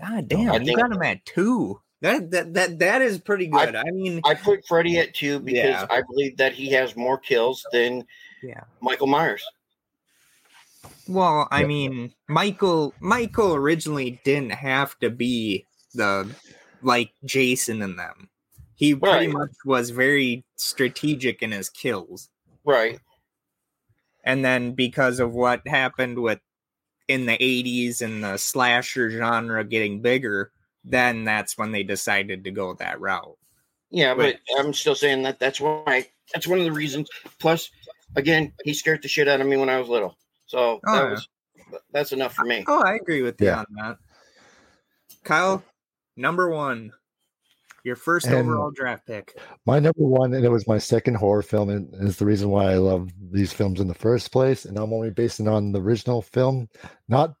[0.00, 1.80] God damn, you got him at two.
[2.02, 3.76] That that that that is pretty good.
[3.76, 5.86] I, I mean, I put Freddy at two because yeah.
[5.88, 8.04] I believe that he has more kills than
[8.42, 9.44] yeah Michael Myers.
[11.06, 16.28] Well, I mean, Michael Michael originally didn't have to be the
[16.82, 18.28] like Jason in them.
[18.74, 19.32] He pretty right.
[19.32, 22.30] much was very strategic in his kills.
[22.64, 22.98] Right.
[24.24, 26.40] And then because of what happened with
[27.06, 30.50] in the 80s and the slasher genre getting bigger,
[30.84, 33.38] then that's when they decided to go that route.
[33.90, 37.08] Yeah, but, but I'm still saying that that's why that's one of the reasons.
[37.38, 37.70] Plus,
[38.16, 40.16] again, he scared the shit out of me when I was little.
[40.46, 41.10] So oh, that yeah.
[41.10, 41.28] was
[41.92, 42.64] that's enough for me.
[42.66, 43.58] Oh, I agree with you yeah.
[43.58, 43.96] on that.
[45.24, 45.62] Kyle,
[46.16, 46.92] number one,
[47.84, 49.38] your first and overall draft pick.
[49.66, 52.72] My number one, and it was my second horror film, and is the reason why
[52.72, 54.64] I love these films in the first place.
[54.64, 56.68] And I'm only basing on the original film,
[57.08, 57.34] not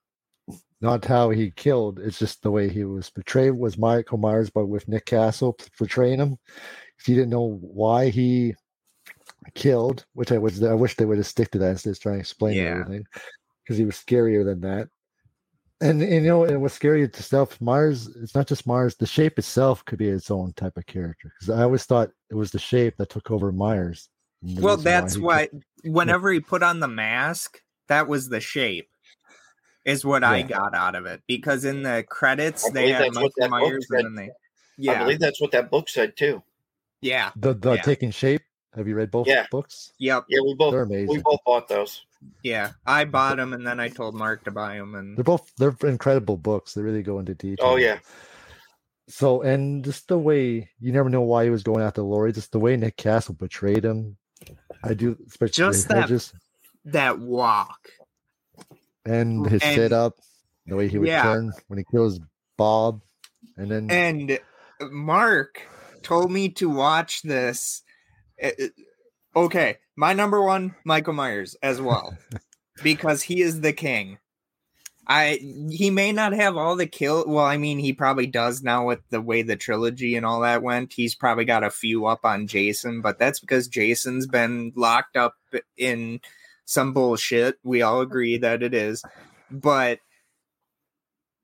[0.82, 1.98] not how he killed.
[1.98, 6.18] It's just the way he was portrayed was Michael Myers, but with Nick Castle portraying
[6.18, 6.38] him.
[6.98, 8.54] If you didn't know why he
[9.54, 12.16] killed, which I was, I wish they would have stick to that instead of trying
[12.16, 12.80] to explain yeah.
[12.80, 13.06] everything,
[13.62, 14.88] because he was scarier than that
[15.82, 19.38] and, and you know, and what's scary itself, Myers, it's not just Myers, the shape
[19.38, 21.32] itself could be its own type of character.
[21.38, 24.08] Because I always thought it was the shape that took over Myers.
[24.42, 28.88] Well, that's why, why whenever he put on the mask, that was the shape,
[29.84, 30.30] is what yeah.
[30.30, 31.22] I got out of it.
[31.26, 34.30] Because in the credits, they had Michael Myers and they,
[34.78, 34.92] yeah.
[34.92, 36.42] I believe that's what that book said too.
[37.00, 37.30] Yeah.
[37.36, 37.82] The, the yeah.
[37.82, 38.42] taking shape.
[38.74, 39.46] Have you read both yeah.
[39.50, 39.92] books?
[39.98, 40.24] Yep.
[40.30, 42.06] Yeah, we both, we both bought those.
[42.42, 45.50] Yeah, I bought them and then I told Mark to buy them, and they're both
[45.58, 46.72] they're incredible books.
[46.72, 47.66] They really go into detail.
[47.66, 47.98] Oh yeah.
[49.08, 52.52] So and just the way you never know why he was going after Laurie, just
[52.52, 54.16] the way Nick Castle betrayed him.
[54.82, 56.34] I do, especially just that just,
[56.86, 57.90] that walk
[59.04, 60.16] and his and, setup,
[60.66, 61.22] the way he would yeah.
[61.22, 62.20] turn when he kills
[62.56, 63.00] Bob,
[63.56, 65.62] and then and uh, Mark
[66.02, 67.82] told me to watch this.
[68.42, 72.16] Uh, uh, okay, my number one, Michael Myers as well,
[72.82, 74.18] because he is the king.
[75.06, 75.40] I
[75.70, 77.24] he may not have all the kill.
[77.26, 80.62] Well, I mean, he probably does now with the way the trilogy and all that
[80.62, 80.92] went.
[80.92, 85.34] He's probably got a few up on Jason, but that's because Jason's been locked up
[85.76, 86.20] in
[86.72, 87.58] some bullshit.
[87.62, 89.02] We all agree that it is,
[89.50, 89.98] but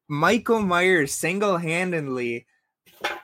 [0.08, 2.46] Michael Myers single handedly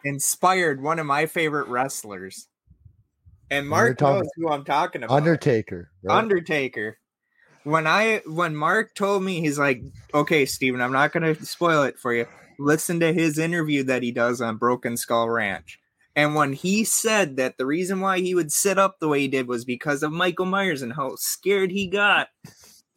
[0.04, 2.48] inspired one of my favorite wrestlers.
[3.50, 5.14] And Mark knows who I'm talking about.
[5.14, 5.90] Undertaker.
[6.02, 6.16] Right?
[6.16, 6.98] Undertaker.
[7.64, 9.82] When I when Mark told me he's like,
[10.12, 12.26] okay, Steven, I'm not gonna spoil it for you.
[12.58, 15.80] Listen to his interview that he does on Broken Skull Ranch.
[16.16, 19.28] And when he said that the reason why he would sit up the way he
[19.28, 22.28] did was because of Michael Myers and how scared he got.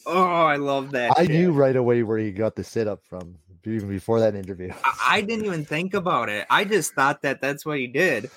[0.06, 1.18] Oh, I love that.
[1.18, 1.32] I shit.
[1.32, 4.72] knew right away where he got the sit up from, even before that interview.
[4.84, 6.46] I, I didn't even think about it.
[6.50, 8.30] I just thought that that's what he did.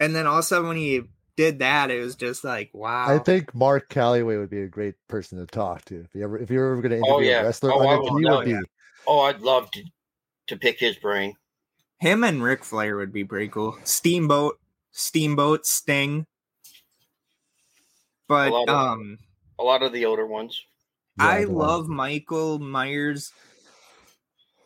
[0.00, 1.02] And then also when he
[1.36, 3.06] did that, it was just like, wow.
[3.08, 6.38] I think Mark Calaway would be a great person to talk to if you ever
[6.38, 7.40] if you're ever going to oh, interview oh, yeah.
[7.40, 7.72] a wrestler.
[7.72, 8.58] Oh, would, would be.
[9.06, 9.82] oh, I'd love to
[10.48, 11.34] to pick his brain.
[12.00, 13.76] Him and Ric Flair would be pretty cool.
[13.84, 14.58] Steamboat,
[14.90, 16.26] Steamboat, Sting.
[18.26, 19.18] But a of, um,
[19.58, 20.64] a lot of the older ones.
[21.18, 23.32] Yeah, I love Michael Myers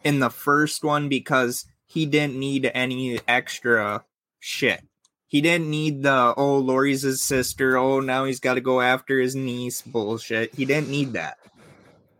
[0.05, 4.05] in the first one because he didn't need any extra
[4.39, 4.85] shit.
[5.27, 7.77] He didn't need the oh Laurie's his sister.
[7.77, 10.55] Oh now he's got to go after his niece bullshit.
[10.55, 11.39] He didn't need that.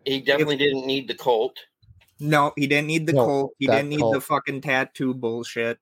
[0.05, 1.57] He definitely if, didn't need the Colt.
[2.25, 3.55] No, he didn't need the no, Colt.
[3.59, 4.15] He didn't need Colt.
[4.15, 5.79] the fucking tattoo bullshit.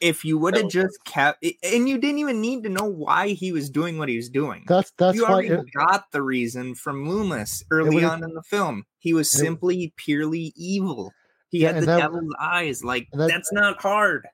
[0.00, 3.52] If you would have just kept, and you didn't even need to know why he
[3.52, 4.64] was doing what he was doing.
[4.66, 8.84] That's that's you already it, got the reason from Loomis early on in the film.
[8.98, 11.12] He was simply purely evil.
[11.50, 12.82] He yeah, had the that, devil's eyes.
[12.82, 14.26] Like that, that's not hard.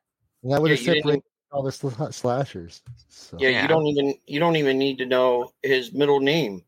[0.44, 2.80] that would have yeah, separated all the sl- slashers.
[3.08, 3.36] So.
[3.38, 6.62] Yeah, yeah, you don't even you don't even need to know his middle name.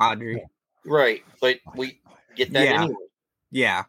[0.00, 0.44] Audrey.
[0.84, 2.00] Right, but we
[2.36, 2.82] get that yeah.
[2.82, 2.94] anyway.
[3.50, 3.84] Yeah,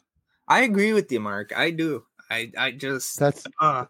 [0.47, 1.51] I agree with you, Mark.
[1.55, 2.05] I do.
[2.29, 3.85] I I just that's uh,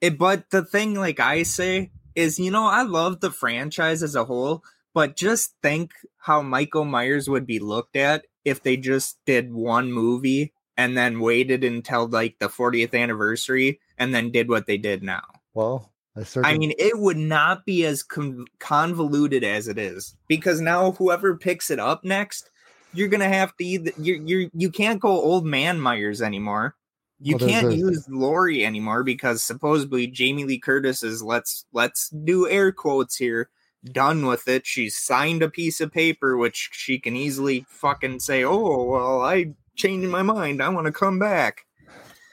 [0.00, 0.18] it.
[0.18, 4.24] But the thing, like I say, is you know I love the franchise as a
[4.24, 4.62] whole,
[4.94, 9.92] but just think how Michael Myers would be looked at if they just did one
[9.92, 15.02] movie and then waited until like the 40th anniversary and then did what they did
[15.02, 15.24] now.
[15.52, 20.60] Well, I, I mean, it would not be as con- convoluted as it is because
[20.60, 22.50] now whoever picks it up next,
[22.92, 26.76] you're gonna have to either you you you can't go old man Myers anymore.
[27.22, 32.48] You well, can't use Laurie anymore because supposedly Jamie Lee Curtis is let's let's do
[32.48, 33.50] air quotes here
[33.84, 34.66] done with it.
[34.66, 39.54] She's signed a piece of paper which she can easily fucking say, "Oh, well, I
[39.76, 40.62] changed my mind.
[40.62, 41.66] I want to come back."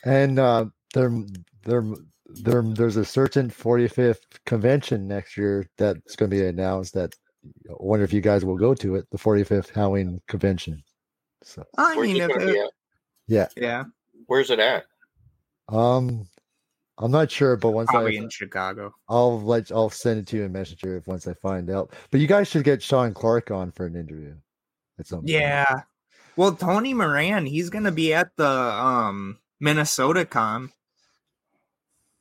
[0.03, 1.11] And uh, there,
[1.63, 1.83] there,
[2.25, 6.93] there, there's a certain 45th convention next year that's going to be announced.
[6.93, 7.13] That
[7.69, 10.83] I wonder if you guys will go to it, the 45th Halloween convention.
[11.43, 12.71] So I Where's mean, it if it,
[13.27, 13.83] yeah, yeah,
[14.27, 14.85] Where's it at?
[15.69, 16.27] um,
[16.97, 18.93] I'm not sure, but once probably I in Chicago.
[19.07, 21.93] I'll let I'll send it to you in Messenger if once I find out.
[22.11, 24.35] But you guys should get Sean Clark on for an interview
[24.99, 25.29] at some point.
[25.29, 25.65] Yeah.
[26.35, 30.71] Well, Tony Moran, he's gonna be at the um Minnesota Con,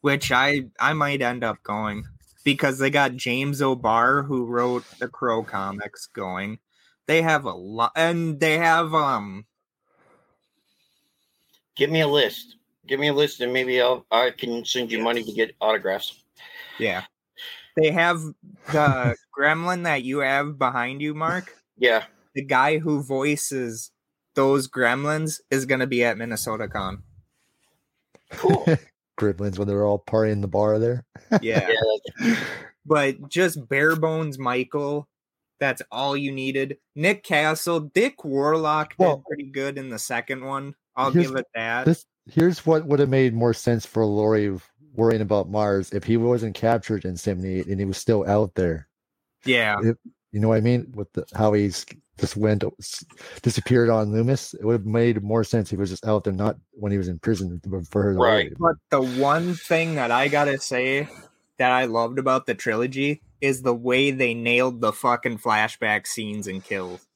[0.03, 2.05] which I I might end up going
[2.47, 6.61] because they got James O'Barr who wrote the Crow comics going.
[7.09, 9.47] They have a lot, and they have um
[11.75, 12.57] Give me a list.
[12.87, 16.23] Give me a list, and maybe I'll I can send you money to get autographs.
[16.79, 17.03] yeah,
[17.77, 18.21] they have
[18.71, 21.53] the Gremlin that you have behind you, Mark.
[21.77, 22.05] Yeah,
[22.37, 23.91] The guy who voices
[24.37, 27.03] those Gremlins is gonna be at Minnesota Con.
[28.31, 28.69] cool.
[29.17, 31.05] Gremlins when they're all partying in the bar there.
[31.43, 31.69] Yeah.
[32.21, 32.37] yeah,
[32.87, 35.09] but just bare bones Michael.
[35.59, 36.77] That's all you needed.
[36.95, 40.75] Nick Castle, Dick Warlock did Well- pretty good in the second one.
[40.97, 41.87] I'll Here's- give it that.
[41.87, 44.59] This here's what would have made more sense for Laurie
[44.95, 48.89] worrying about Myers if he wasn't captured in 78 and he was still out there.
[49.45, 49.77] yeah,
[50.33, 50.93] You know what I mean?
[50.95, 51.87] With the, how he's
[52.19, 52.65] just went
[53.43, 56.33] disappeared on Loomis, it would have made more sense if he was just out there,
[56.33, 57.61] not when he was in prison
[57.91, 58.15] for her.
[58.15, 58.51] Right.
[58.51, 61.09] worry but the one thing that I gotta say
[61.59, 66.47] that I loved about the trilogy is the way they nailed the fucking flashback scenes
[66.47, 67.07] and kills.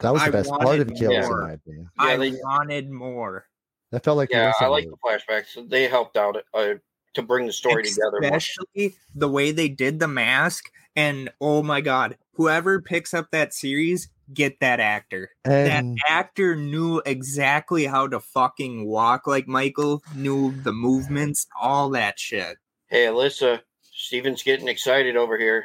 [0.00, 1.40] That was the I best part of Kills, more.
[1.42, 1.90] in my opinion.
[1.98, 3.46] Yeah, I they- wanted more.
[3.92, 4.52] That felt like yeah.
[4.60, 5.70] I like the flashbacks.
[5.70, 6.74] They helped out uh,
[7.14, 8.18] to bring the story together.
[8.22, 10.70] Especially the way they did the mask.
[10.96, 15.30] And oh my god, whoever picks up that series, get that actor.
[15.44, 21.90] And that actor knew exactly how to fucking walk like Michael, knew the movements, all
[21.90, 22.56] that shit.
[22.88, 25.64] Hey, Alyssa, Steven's getting excited over here.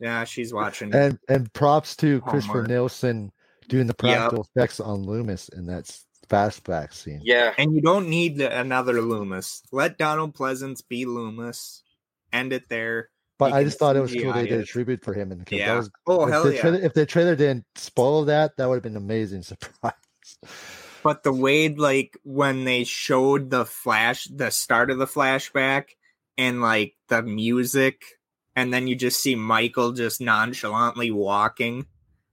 [0.00, 0.94] Yeah, she's watching.
[0.94, 2.68] and and props to Oh, Christopher Mark.
[2.68, 3.32] Nelson
[3.68, 7.20] doing the practical effects on Loomis in that s- flashback scene.
[7.24, 9.62] Yeah, and you don't need another Loomis.
[9.72, 11.82] Let Donald Pleasence be Loomis.
[12.32, 13.10] End it there.
[13.38, 15.30] But I just thought it was cool they did a tribute for him.
[15.30, 15.76] And Yeah.
[15.76, 16.60] was- Oh if, hell the yeah!
[16.60, 19.92] trailer, if the trailer didn't spoil that, that would have been an amazing surprise.
[21.04, 25.90] But the way like when they showed the flash, the start of the flashback,
[26.36, 28.02] and like the music,
[28.56, 31.86] and then you just see Michael just nonchalantly walking.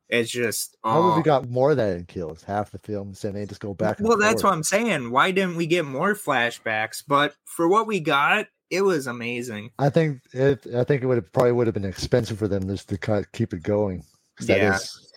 [0.10, 1.18] It's just How would oh.
[1.18, 2.44] we got more of that in Kills?
[2.44, 4.00] Half the film, so they just go back.
[4.00, 5.10] and Well, that's what I'm saying.
[5.10, 7.04] Why didn't we get more flashbacks?
[7.08, 9.72] But for what we got, it was amazing.
[9.80, 10.66] I think it.
[10.76, 13.32] I think it would have probably would have been expensive for them just to cut,
[13.32, 14.04] keep it going.
[14.42, 14.76] Yeah.
[14.76, 15.12] is-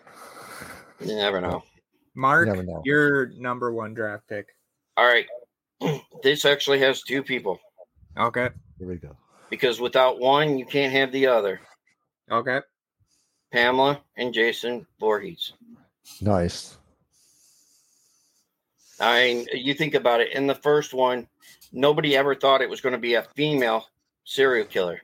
[1.01, 1.63] you never know.
[2.15, 2.83] Mark, never know.
[2.85, 4.49] your number one draft pick.
[4.97, 5.27] All right,
[6.23, 7.61] this actually has two people
[8.17, 8.49] Okay.
[8.79, 9.17] here we go.
[9.49, 11.61] because without one, you can't have the other.
[12.31, 12.61] Okay.
[13.53, 15.53] Pamela and Jason Voorhees.
[16.21, 16.77] Nice.
[19.01, 20.33] I mean, you think about it.
[20.33, 21.29] In the first one,
[21.73, 23.87] nobody ever thought it was going to be a female
[24.25, 25.01] serial killer.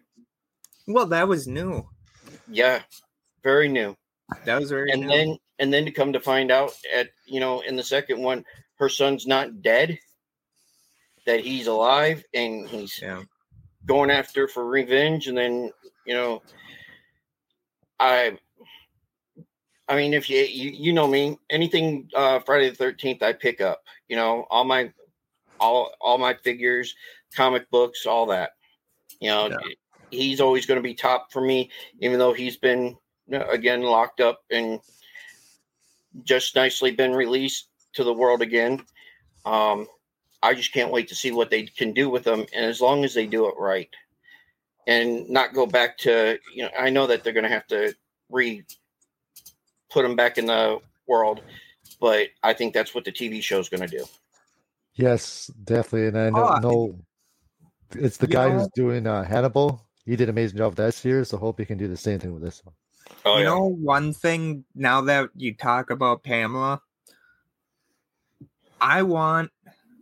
[0.87, 1.89] Well, that was new.
[2.49, 2.83] Yeah,
[3.43, 3.97] very new.
[4.45, 5.09] That was very And new.
[5.09, 8.45] then, and then to come to find out, at you know, in the second one,
[8.77, 9.99] her son's not dead.
[11.27, 13.23] That he's alive and he's yeah.
[13.87, 15.27] going after for revenge.
[15.27, 15.71] And then,
[16.05, 16.43] you know,
[17.99, 18.37] I,
[19.89, 23.63] I mean, if you you, you know me, anything uh, Friday the Thirteenth, I pick
[23.63, 23.83] up.
[24.09, 24.93] You know, all my
[25.65, 26.95] all all my figures,
[27.35, 28.53] comic books, all that.
[29.21, 29.59] You know, Yeah.
[30.11, 32.97] he's always going to be top for me, even though he's been
[33.31, 34.81] again locked up and
[36.23, 38.85] just nicely been released to the world again.
[39.45, 39.89] Um,
[40.43, 43.05] I just can't wait to see what they can do with them, and as long
[43.05, 43.89] as they do it right,
[44.87, 47.95] and not go back to you know, I know that they're going to have to
[48.31, 48.63] re
[49.91, 51.41] put them back in the world,
[52.01, 54.05] but I think that's what the TV show is going to do.
[54.95, 56.09] Yes, definitely.
[56.09, 56.99] And I Oh, know.
[57.97, 59.87] It's the guy know- who's doing uh, Hannibal.
[60.05, 61.29] He did an amazing job that series.
[61.29, 62.75] So hope he can do the same thing with this one.
[63.25, 66.81] Oh you yeah, know, one thing now that you talk about Pamela,
[68.81, 69.51] I want,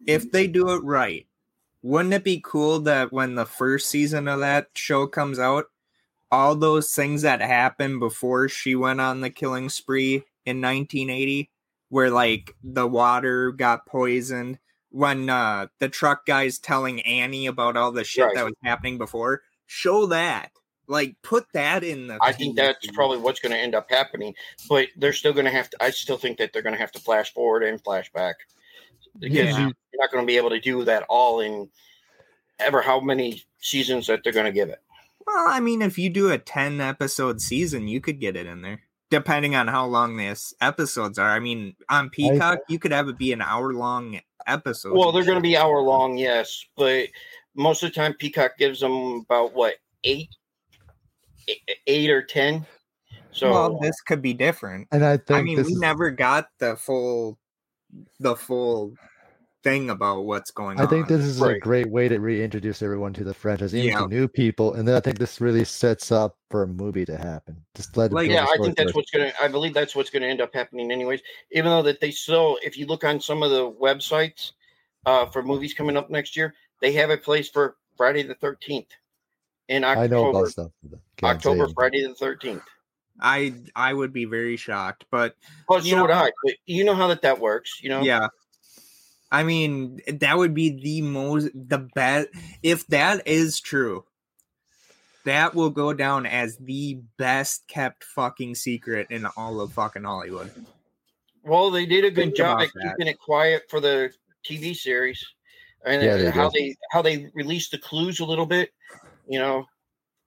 [0.06, 1.26] if they do it right,
[1.82, 5.66] wouldn't it be cool that when the first season of that show comes out,
[6.30, 11.50] all those things that happened before she went on the killing spree in 1980,
[11.88, 14.58] where like the water got poisoned,
[14.92, 18.34] when uh, the truck guy's telling Annie about all the shit Right.
[18.34, 20.52] that was happening before, show that.
[20.86, 22.18] Like, put that in the.
[22.20, 22.94] I think that's series.
[22.94, 24.34] probably what's going to end up happening.
[24.68, 25.82] But they're still going to have to.
[25.82, 28.34] I still think that they're going to have to flash forward and flashback
[29.18, 29.58] because yeah.
[29.58, 31.70] you're not going to be able to do that all in
[32.58, 34.80] ever how many seasons that they're going to give it.
[35.26, 38.62] Well, I mean, if you do a 10 episode season, you could get it in
[38.62, 38.82] there,
[39.12, 41.28] depending on how long these episodes are.
[41.28, 44.96] I mean, on Peacock, I, you could have it be an hour long episode.
[44.96, 47.08] Well, they're going to be hour long, yes, but
[47.54, 50.30] most of the time, Peacock gives them about what eight,
[51.86, 52.66] eight or ten.
[53.32, 54.88] So well, this could be different.
[54.92, 55.78] And I think I mean, we is...
[55.78, 57.38] never got the full,
[58.18, 58.94] the full
[59.62, 60.86] thing about what's going I on.
[60.86, 61.56] I think this is right.
[61.56, 64.00] a great way to reintroduce everyone to the franchise, even yeah.
[64.00, 67.16] to new people, and then I think this really sets up for a movie to
[67.16, 67.62] happen.
[67.74, 69.32] Just let like, yeah, I think that's what's gonna.
[69.40, 71.20] I believe that's what's gonna end up happening, anyways.
[71.52, 74.52] Even though that they still, if you look on some of the websites
[75.06, 78.88] uh, for movies coming up next year, they have a place for Friday the Thirteenth
[79.68, 80.04] in October.
[80.04, 80.70] I know about stuff.
[81.22, 82.62] October, Friday the Thirteenth.
[83.20, 85.36] I I would be very shocked, but
[85.68, 86.32] well, so know, would I.
[86.44, 88.00] But you know how that that works, you know.
[88.00, 88.28] Yeah,
[89.32, 92.28] I mean, that would be the most the best
[92.62, 94.04] if that is true.
[95.24, 100.50] That will go down as the best kept fucking secret in all of fucking Hollywood.
[101.44, 104.12] Well, they did a good Think job at keeping it quiet for the
[104.44, 105.24] TV series,
[105.86, 106.60] and yeah, they how did.
[106.60, 108.70] they how they released the clues a little bit.
[109.26, 109.64] You know,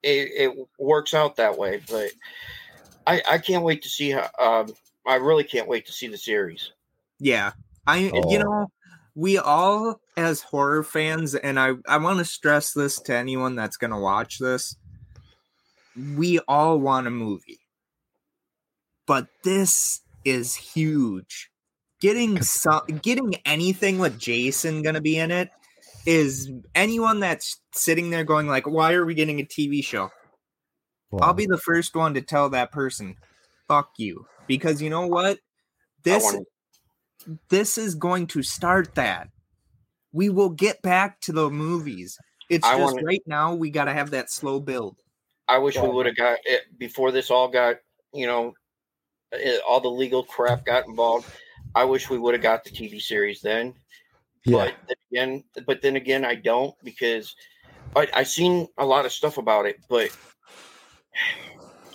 [0.02, 1.84] it, it works out that way.
[1.88, 2.10] But
[3.06, 4.30] I I can't wait to see how.
[4.40, 4.74] Um,
[5.06, 6.72] I really can't wait to see the series.
[7.20, 7.52] Yeah,
[7.86, 8.32] I oh.
[8.32, 8.68] you know
[9.16, 13.78] we all as horror fans and i i want to stress this to anyone that's
[13.78, 14.76] going to watch this
[15.96, 17.60] we all want a movie.
[19.08, 21.50] But this is huge.
[22.02, 25.50] Getting some getting anything with jason going to be in it
[26.06, 30.12] is anyone that's sitting there going like why are we getting a tv show?
[31.10, 31.20] Wow.
[31.28, 33.16] i'll be the first one to tell that person
[33.68, 34.28] fuck you.
[34.46, 35.40] Because you know what?
[36.04, 36.36] This
[37.50, 39.30] this is going to start that.
[40.12, 42.18] We will get back to the movies.
[42.50, 44.98] It's I just wanna, right now we got to have that slow build.
[45.48, 47.78] I wish we would have got it before this all got,
[48.14, 48.54] you know,
[49.32, 51.30] it, all the legal crap got involved.
[51.74, 53.74] I wish we would have got the TV series then.
[54.46, 54.58] Yeah.
[54.58, 57.36] But then again, but then again, I don't because
[57.96, 60.10] I I seen a lot of stuff about it, but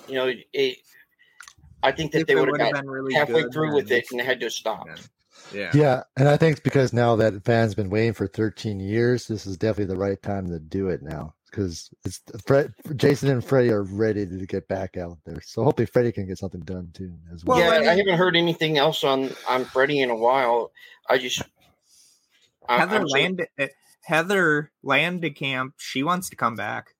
[0.08, 0.78] you know, it.
[1.82, 4.40] I think that if they would have got really halfway through with it and had
[4.40, 4.86] to stop.
[4.86, 4.96] Yeah.
[5.52, 5.70] Yeah.
[5.74, 6.02] Yeah.
[6.16, 9.56] And I think it's because now that fans been waiting for 13 years, this is
[9.56, 11.34] definitely the right time to do it now.
[11.50, 15.40] Because it's Fred, Jason and Freddy are ready to get back out there.
[15.40, 17.58] So hopefully Freddy can get something done too as well.
[17.58, 20.70] Yeah, I haven't heard anything else on on Freddy in a while.
[21.08, 21.42] I just
[22.68, 23.72] Heather I'm Land saying, uh,
[24.04, 26.94] Heather Langenkamp, she wants to come back.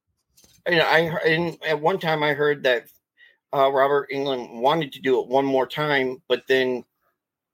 [0.67, 2.87] And I and at one time I heard that
[3.53, 6.85] uh, Robert Englund wanted to do it one more time, but then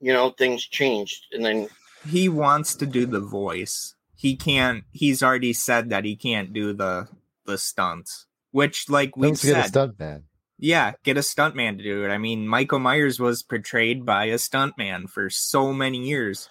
[0.01, 1.27] you know, things changed.
[1.33, 1.69] And then
[2.09, 3.95] he wants to do the voice.
[4.15, 4.85] He can't.
[4.93, 7.09] He's already said that he can't do the
[7.45, 10.25] the stunts, which, like we said, get a stunt man.
[10.59, 12.09] Yeah, get a stuntman to do it.
[12.09, 16.49] I mean, Michael Myers was portrayed by a stuntman for so many years.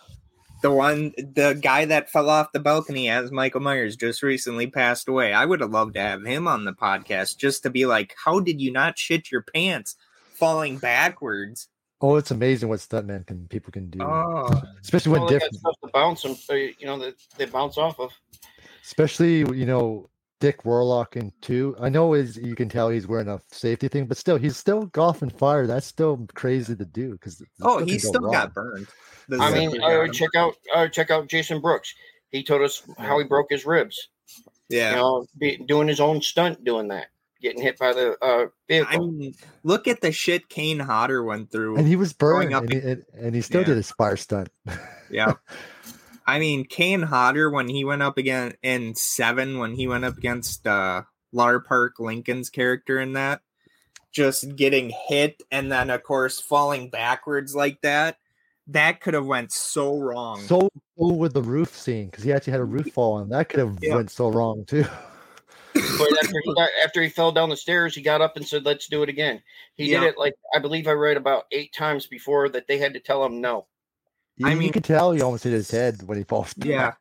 [0.61, 5.07] The one, the guy that fell off the balcony as Michael Myers just recently passed
[5.07, 5.33] away.
[5.33, 8.39] I would have loved to have him on the podcast just to be like, how
[8.39, 9.95] did you not shit your pants
[10.33, 11.67] falling backwards?
[12.01, 13.99] Oh, it's amazing what stuntman can people can do.
[14.01, 14.49] Oh,
[14.81, 18.11] especially when different stuff to bounce them, you know, that they bounce off of.
[18.83, 20.09] Especially, you know,
[20.41, 21.75] Dick Warlock in two.
[21.79, 24.87] I know is you can tell he's wearing a safety thing, but still, he's still
[24.87, 25.65] golfing fire.
[25.65, 28.33] That's still crazy to do because oh, he still wrong.
[28.33, 28.87] got burned.
[29.29, 31.95] The I mean, uh, check out uh, check out Jason Brooks.
[32.29, 34.09] He told us how he broke his ribs.
[34.67, 37.07] Yeah, you know, be, doing his own stunt, doing that
[37.41, 38.93] getting hit by the uh, vehicle.
[38.93, 39.33] I mean,
[39.63, 43.19] look at the shit Kane Hodder went through, and he was burned, up, and, he,
[43.19, 43.67] and he still yeah.
[43.67, 44.49] did his fire stunt.
[45.09, 45.33] yeah,
[46.27, 50.17] I mean, Kane Hodder when he went up again in seven, when he went up
[50.17, 53.41] against uh, Lar Park Lincoln's character in that,
[54.11, 58.17] just getting hit and then of course falling backwards like that.
[58.69, 60.41] That could have went so wrong.
[60.41, 63.59] So with the roof scene because he actually had a roof fall, and that could
[63.59, 63.93] have yeah.
[63.93, 64.85] went so wrong too.
[65.97, 68.65] But after he got, after he fell down the stairs, he got up and said,
[68.65, 69.41] "Let's do it again."
[69.75, 70.01] He yeah.
[70.01, 72.99] did it like I believe I read about eight times before that they had to
[72.99, 73.67] tell him no.
[74.43, 76.53] I mean, you could tell he almost hit his head when he falls.
[76.53, 76.67] Back.
[76.67, 76.93] Yeah.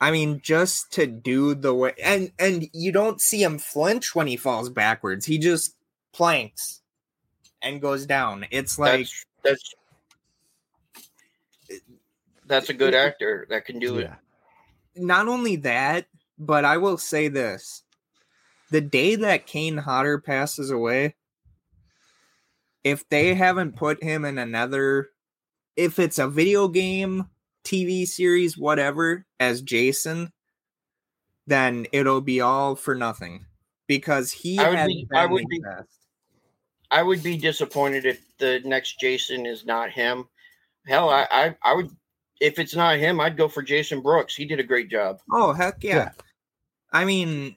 [0.00, 4.26] I mean, just to do the way, and and you don't see him flinch when
[4.26, 5.24] he falls backwards.
[5.26, 5.74] He just
[6.12, 6.82] planks
[7.62, 8.46] and goes down.
[8.50, 9.08] It's like
[9.42, 9.74] that's
[11.68, 11.84] that's,
[12.46, 14.14] that's a good actor that can do yeah.
[14.94, 15.02] it.
[15.02, 16.06] Not only that,
[16.38, 17.82] but I will say this
[18.70, 21.14] the day that Kane Hodder passes away,
[22.82, 25.10] if they haven't put him in another
[25.76, 27.28] if it's a video game,
[27.64, 30.32] TV series, whatever, as Jason,
[31.46, 33.44] then it'll be all for nothing
[33.86, 35.88] because he I would be, I would be, best.
[36.90, 40.24] I would be disappointed if the next Jason is not him.
[40.86, 41.90] Hell, I, I, I would
[42.40, 44.34] if it's not him, I'd go for Jason Brooks.
[44.34, 45.20] He did a great job.
[45.30, 45.96] Oh heck yeah!
[45.96, 46.10] yeah.
[46.92, 47.56] I mean,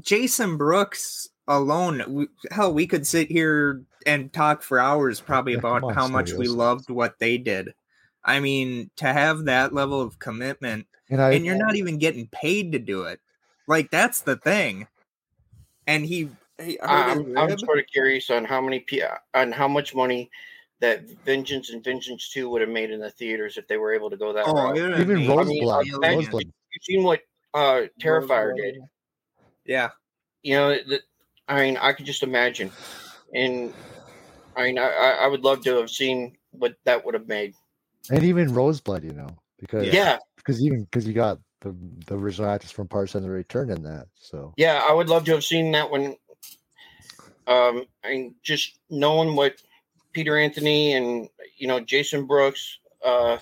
[0.00, 5.82] Jason Brooks alone, we, hell, we could sit here and talk for hours probably about
[5.82, 7.74] on, how much we loved what they did.
[8.24, 12.28] I mean, to have that level of commitment, and, I, and you're not even getting
[12.28, 13.20] paid to do it.
[13.66, 14.86] Like that's the thing.
[15.86, 16.28] And he,
[16.62, 18.84] he I'm, I'm sort of curious on how many
[19.34, 20.30] on how much money
[20.80, 24.10] that Vengeance and Vengeance Two would have made in the theaters if they were able
[24.10, 25.00] to go that oh, route.
[25.00, 26.04] Even Roseblood.
[26.04, 27.20] I mean, You've seen what
[27.54, 28.78] uh, Terrifier did.
[29.64, 29.90] Yeah.
[30.42, 31.00] You know, the,
[31.48, 32.70] I mean, I could just imagine,
[33.34, 33.74] and
[34.56, 37.54] I mean, I, I would love to have seen what that would have made.
[38.10, 39.28] And even Roseblood, you know,
[39.58, 41.74] because yeah, because even because you got the
[42.06, 44.06] the original actors from Parts and the Return in that.
[44.14, 46.16] So yeah, I would love to have seen that one.
[47.46, 49.56] Um, I mean, just knowing what
[50.12, 53.38] Peter Anthony and you know Jason Brooks, uh,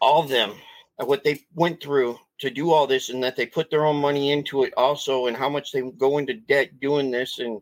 [0.00, 0.52] all of them,
[0.98, 4.32] what they went through to do all this, and that they put their own money
[4.32, 7.60] into it also, and how much they go into debt doing this, and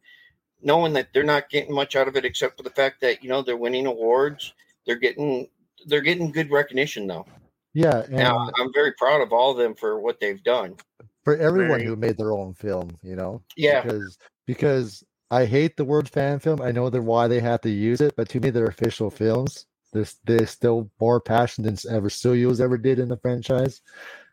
[0.62, 3.28] knowing that they're not getting much out of it except for the fact that you
[3.28, 4.54] know they're winning awards,
[4.86, 5.48] they're getting
[5.86, 7.26] they're getting good recognition though.
[7.74, 10.76] Yeah, now I'm very proud of all of them for what they've done.
[11.24, 11.86] For everyone very.
[11.86, 16.38] who made their own film, you know, yeah, because because I hate the word fan
[16.38, 16.60] film.
[16.60, 19.66] I know that why they have to use it, but to me, they're official films.
[19.92, 23.80] There's there's still more passion than ever studios ever did in the franchise,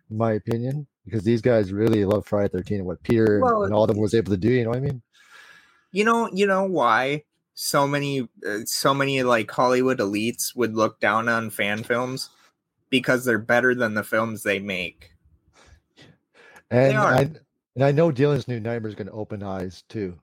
[0.10, 0.88] in my opinion.
[1.06, 3.98] Because these guys really love Friday Thirteen and what Peter well, and all of them
[3.98, 4.50] was able to do.
[4.50, 5.02] You know what I mean?
[5.92, 7.24] You know, you know why
[7.56, 12.30] so many, uh, so many like Hollywood elites would look down on fan films
[12.90, 15.12] because they're better than the films they make.
[16.70, 17.22] And I
[17.76, 20.20] and I know Dylan's new nightmare is going to open eyes too.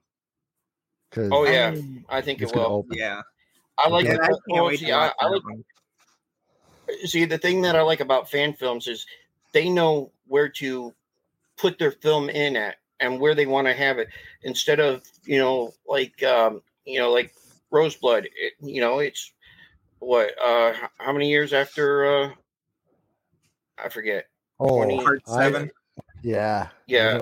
[1.17, 1.75] Oh yeah,
[2.09, 2.61] I, I think it will.
[2.61, 2.97] Open.
[2.97, 3.21] Yeah,
[3.77, 4.05] I like.
[4.05, 5.41] Yeah, the, I, I, I like
[7.05, 9.05] see the thing that I like about fan films is
[9.53, 10.93] they know where to
[11.57, 14.09] put their film in at and where they want to have it
[14.43, 17.33] instead of you know like um, you know like
[17.71, 18.25] Roseblood.
[18.25, 19.31] It, you know it's
[19.99, 22.29] what uh how many years after uh
[23.83, 24.25] I forget.
[24.59, 25.71] Oh, 20, part seven.
[25.97, 27.21] I, yeah, yeah.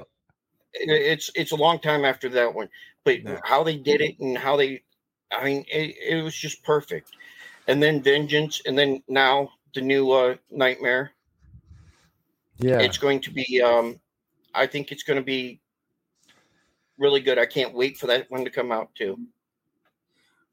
[0.74, 2.70] It's it's a long time after that one
[3.06, 3.40] but yeah.
[3.44, 4.82] how they did it and how they,
[5.32, 7.12] I mean, it, it, was just perfect.
[7.68, 11.12] And then Vengeance, and then now the new uh, Nightmare.
[12.58, 13.62] Yeah, it's going to be.
[13.62, 14.00] Um,
[14.54, 15.60] I think it's going to be
[16.98, 17.38] really good.
[17.38, 19.20] I can't wait for that one to come out too.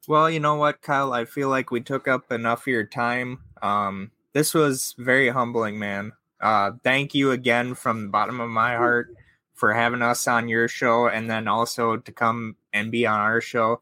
[0.07, 1.13] Well, you know what, Kyle?
[1.13, 3.39] I feel like we took up enough of your time.
[3.61, 6.11] Um, this was very humbling, man.
[6.41, 9.15] Uh, thank you again from the bottom of my heart
[9.53, 13.39] for having us on your show and then also to come and be on our
[13.39, 13.81] show.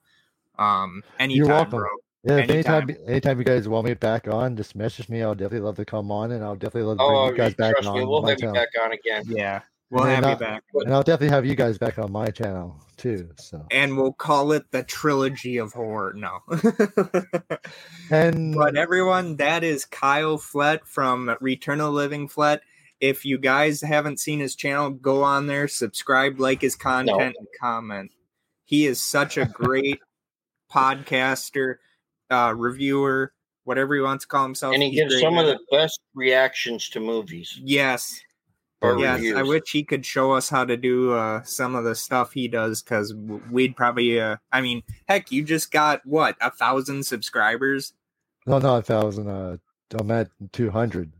[0.60, 1.80] Um, anytime, You're welcome.
[1.80, 1.90] bro.
[2.24, 2.84] Yeah, anytime.
[2.90, 5.24] anytime, anytime you guys want me back on, just message me.
[5.24, 7.56] I'll definitely love to come on, and I'll definitely love to bring oh, you guys
[7.56, 7.98] back on.
[7.98, 9.24] Me, we'll have you back on again.
[9.28, 12.28] Yeah, we'll and have you back, and I'll definitely have you guys back on my
[12.28, 13.30] channel too.
[13.40, 16.14] So, and we'll call it the trilogy of horror.
[16.14, 16.40] No,
[18.12, 22.62] and but everyone, that is Kyle Flett from Return of the Living Flett
[23.02, 27.40] if you guys haven't seen his channel, go on there, subscribe, like his content, no.
[27.40, 28.12] and comment.
[28.64, 30.00] He is such a great
[30.72, 31.78] podcaster,
[32.32, 34.74] uh, reviewer, whatever he wants to call himself.
[34.74, 37.60] And he gives some of the best reactions to movies.
[37.62, 38.22] Yes.
[38.82, 39.38] yes, reviews.
[39.38, 42.48] I wish he could show us how to do uh, some of the stuff he
[42.48, 44.20] does because we'd probably.
[44.20, 47.94] Uh, I mean, heck, you just got what a thousand subscribers?
[48.48, 49.28] No, not a thousand.
[49.28, 49.58] Uh,
[49.94, 51.12] I'm at two hundred.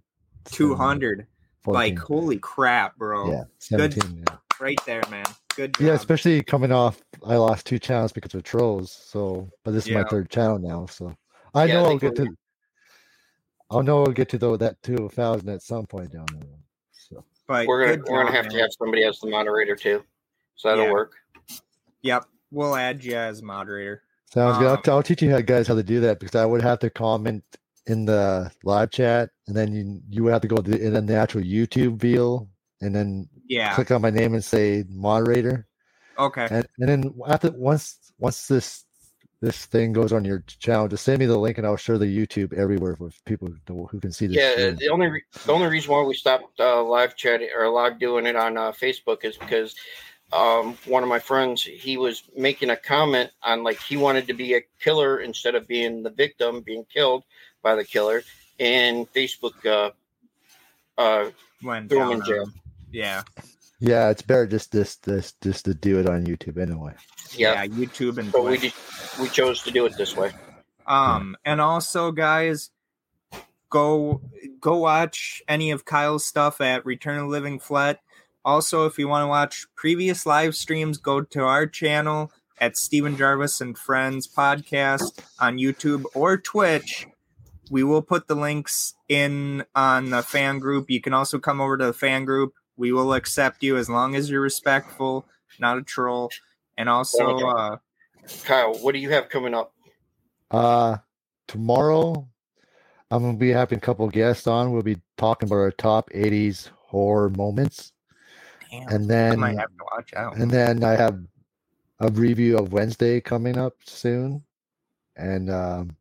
[0.46, 1.28] Two hundred.
[1.68, 3.32] Like holy crap, bro!
[3.32, 4.38] Yeah, 17, good, yeah.
[4.60, 5.26] right there, man.
[5.56, 5.74] Good.
[5.76, 5.86] Job.
[5.86, 8.92] Yeah, especially coming off, I lost two channels because of trolls.
[8.92, 11.14] So, but this is my third channel now, so
[11.54, 12.28] I yeah, know I'll get to.
[13.70, 16.64] I'll know I'll get to though that two thousand at some point down the road.
[16.92, 18.54] So, but we're gonna we're gonna have man.
[18.54, 20.04] to have somebody as the moderator too,
[20.56, 20.92] so that'll yeah.
[20.92, 21.14] work.
[22.02, 24.04] Yep, we'll add you as moderator.
[24.26, 24.68] Sounds um, good.
[24.68, 26.90] I'll, um, I'll teach you guys how to do that because I would have to
[26.90, 27.44] comment
[27.88, 31.06] in the live chat, and then you you would have to go to the, in
[31.06, 32.48] the actual YouTube view,
[32.82, 35.68] and then yeah, click on my name and say moderator.
[36.18, 36.48] Okay.
[36.50, 38.86] And, and then after once once this
[39.42, 42.06] this thing goes on your channel, just send me the link and I'll share the
[42.06, 44.38] YouTube everywhere with people who can see this.
[44.38, 44.76] Yeah, stream.
[44.76, 48.28] the only re- the only reason why we stopped uh, live chatting or live doing
[48.28, 49.76] it on uh, Facebook is because
[50.32, 54.34] um, one of my friends, he was making a comment on like he wanted to
[54.34, 57.24] be a killer instead of being the victim, being killed
[57.64, 58.22] by the killer,
[58.60, 59.90] and Facebook uh,
[61.00, 61.32] uh,
[61.64, 62.44] Went threw him in jail.
[62.44, 62.54] on-
[62.92, 63.24] Yeah.
[63.80, 66.94] Yeah, it's better just this this just to do it on YouTube anyway.
[67.34, 67.64] Yeah.
[67.64, 67.68] Yeah.
[67.68, 68.74] YouTube and So we Twitch.
[68.74, 70.32] just, we chose to do it this way.
[70.86, 72.70] Um, and also, guys,
[73.70, 74.22] go
[74.60, 78.02] go watch any of Kyle's stuff at Return of Living Flett.
[78.44, 83.16] Also, if you want to watch previous live streams, go to our channel at Steven
[83.16, 87.08] Gervais and Friends podcast on YouTube or Twitch.
[87.70, 90.90] We will put the links in on the fan group.
[90.90, 92.54] You can also come over to the fan group.
[92.82, 95.28] We will accept you as long as you're respectful,
[95.60, 96.32] not a troll.
[96.80, 97.78] And also, uh,
[98.44, 99.72] Kyle, what do you have coming up?
[100.50, 100.98] Uh
[101.48, 102.28] tomorrow
[103.12, 104.72] I'm gonna be having a couple guests on.
[104.72, 107.94] We'll be talking about our top 80s horror moments.
[108.72, 110.38] damn, And I then might have to watch out.
[110.38, 111.20] and then I have
[112.00, 114.44] a review of Wednesday coming up soon.
[115.16, 115.96] And um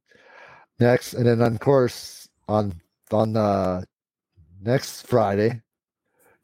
[0.78, 2.72] next and then of course on
[3.12, 3.82] on uh
[4.62, 5.60] next Friday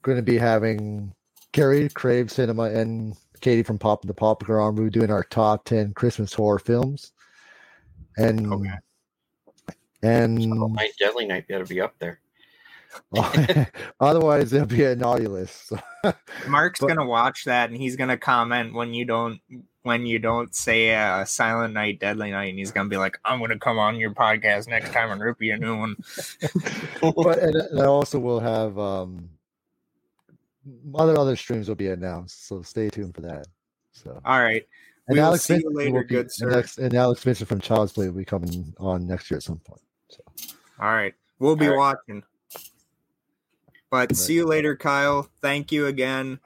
[0.07, 1.13] going to be having
[1.53, 6.33] Carrie Crave Cinema and Katie from Pop the Pop We're doing our top 10 Christmas
[6.33, 7.13] horror films.
[8.17, 8.71] And Okay.
[10.03, 12.21] and My Deadly Night better be up there.
[14.01, 15.73] otherwise it'll be a naughty list.
[16.49, 19.41] Mark's But- gonna watch that and he's gonna comment when you don't
[19.83, 23.39] when you don't say uh, Silent Night, Deadly Night, and he's gonna be like, "I'm
[23.39, 25.97] gonna come on your podcast next time and rip you a new one."
[27.03, 29.29] but and, and I also will have um
[30.95, 33.47] other other streams will be announced, so stay tuned for that.
[33.93, 34.67] So All right,
[35.09, 36.53] and We will Alex see you later, be- good and.
[36.53, 39.59] Alex, and Alex Vincent from Child's Play will be coming on next year at some
[39.59, 39.81] point.
[40.11, 40.21] So
[40.81, 41.97] all right, we'll be All right.
[42.09, 42.23] watching.
[43.91, 45.29] But see you later, Kyle.
[45.41, 46.41] Thank you again.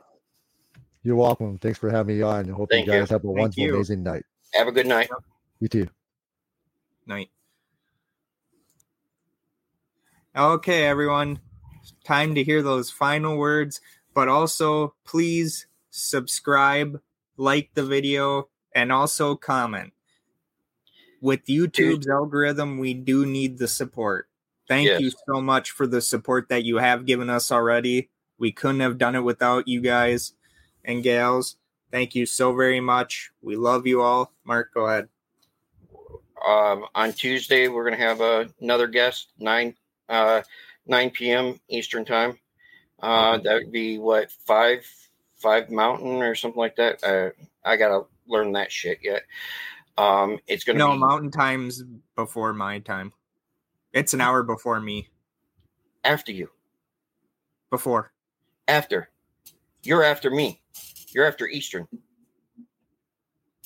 [1.03, 1.59] you're welcome.
[1.59, 2.51] Thanks for having me on.
[2.51, 2.99] I hope Thank you you.
[3.01, 3.75] guys have a Thank wonderful, you.
[3.75, 4.25] amazing night.
[4.55, 5.09] Have a good night.
[5.59, 5.89] You too.
[7.07, 7.31] Night.
[10.37, 11.41] Okay, everyone.
[12.05, 13.81] Time to hear those final words,
[14.15, 17.01] but also please subscribe,
[17.37, 19.93] like the video, and also comment.
[21.21, 24.29] With YouTube's algorithm, we do need the support.
[24.69, 25.01] Thank Yes.
[25.01, 28.09] you so much for the support that you have given us already.
[28.39, 30.33] We couldn't have done it without you guys
[30.85, 31.57] and gals.
[31.91, 33.33] Thank you so very much.
[33.43, 34.33] We love you all.
[34.45, 35.09] Mark, go ahead.
[36.47, 39.75] Um, on Tuesday, we're going to have uh, another guest, 9,
[40.09, 40.43] uh,
[40.87, 41.61] 9 p.m.
[41.69, 42.39] Eastern Time.
[43.03, 44.85] Uh, that would be what, 5,
[45.37, 47.03] 5 Mountain or something like that.
[47.03, 47.31] Uh,
[47.65, 49.23] I got to learn that shit yet.
[49.99, 51.83] Um, it's to No, be Mountain Time's
[52.17, 53.13] before my time.
[53.93, 55.09] It's an hour before me.
[56.05, 56.49] after you.
[57.71, 58.13] Before.
[58.69, 59.11] After.
[59.83, 60.61] You're after me.
[61.13, 61.89] You're after Eastern.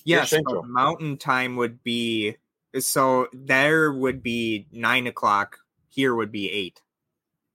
[0.05, 2.37] Yes, Mountain Time would be
[2.79, 5.59] so there would be nine o'clock.
[5.89, 6.81] Here would be eight.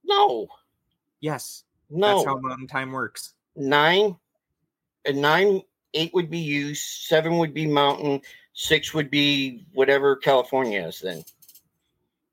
[0.04, 0.48] No,
[1.20, 2.06] Yes, no.
[2.14, 3.34] that's how Mountain Time works.
[3.56, 4.16] nine
[5.04, 5.62] and nine
[5.94, 8.20] eight would be you seven would be mountain
[8.52, 11.24] six would be whatever california is then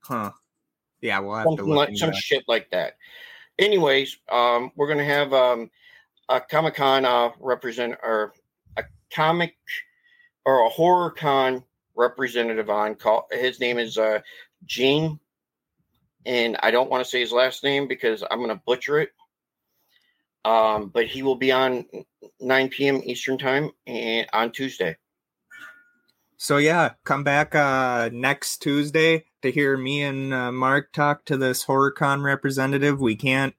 [0.02, 0.32] Huh?
[1.02, 2.16] Yeah, we'll have to something look like some that.
[2.18, 2.98] shit like that
[3.58, 5.70] anyways um we're gonna have um
[6.30, 8.34] a comic-con uh represent or
[8.78, 9.56] a comic
[10.46, 11.64] or a horror con
[11.96, 14.20] representative on call his name is uh
[14.66, 15.20] gene
[16.26, 19.10] and i don't want to say his last name because i'm gonna butcher it
[20.48, 21.86] um but he will be on
[22.40, 24.96] 9 p.m eastern time and on tuesday
[26.40, 31.38] So yeah, come back uh next Tuesday to hear me and uh, Mark talk to
[31.38, 33.00] this HorrorCon representative.
[33.00, 33.56] We can't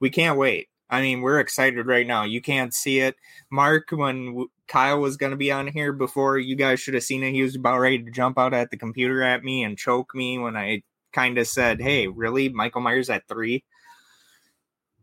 [0.00, 0.68] we can't wait.
[0.90, 2.24] I mean, we're excited right now.
[2.24, 3.16] You can't see it.
[3.50, 7.22] Mark, when Kyle was going to be on here before, you guys should have seen
[7.22, 7.32] it.
[7.32, 10.38] He was about ready to jump out at the computer at me and choke me
[10.38, 13.64] when I kind of said, "Hey, really, Michael Myers at three?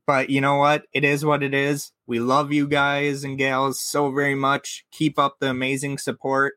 [0.08, 0.86] But you know what?
[0.94, 1.92] It is what it is.
[2.06, 4.86] We love you guys and gals so very much.
[4.92, 6.54] Keep up the amazing support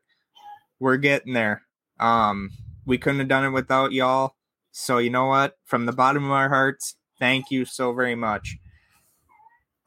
[0.79, 1.63] we're getting there.
[1.99, 2.51] Um,
[2.85, 4.35] we couldn't have done it without y'all.
[4.71, 5.57] So you know what?
[5.65, 8.57] From the bottom of our hearts, thank you so very much.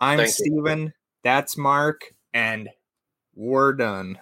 [0.00, 0.92] I'm Thank you.
[1.22, 2.68] That's Mark, and
[3.34, 4.18] we're done.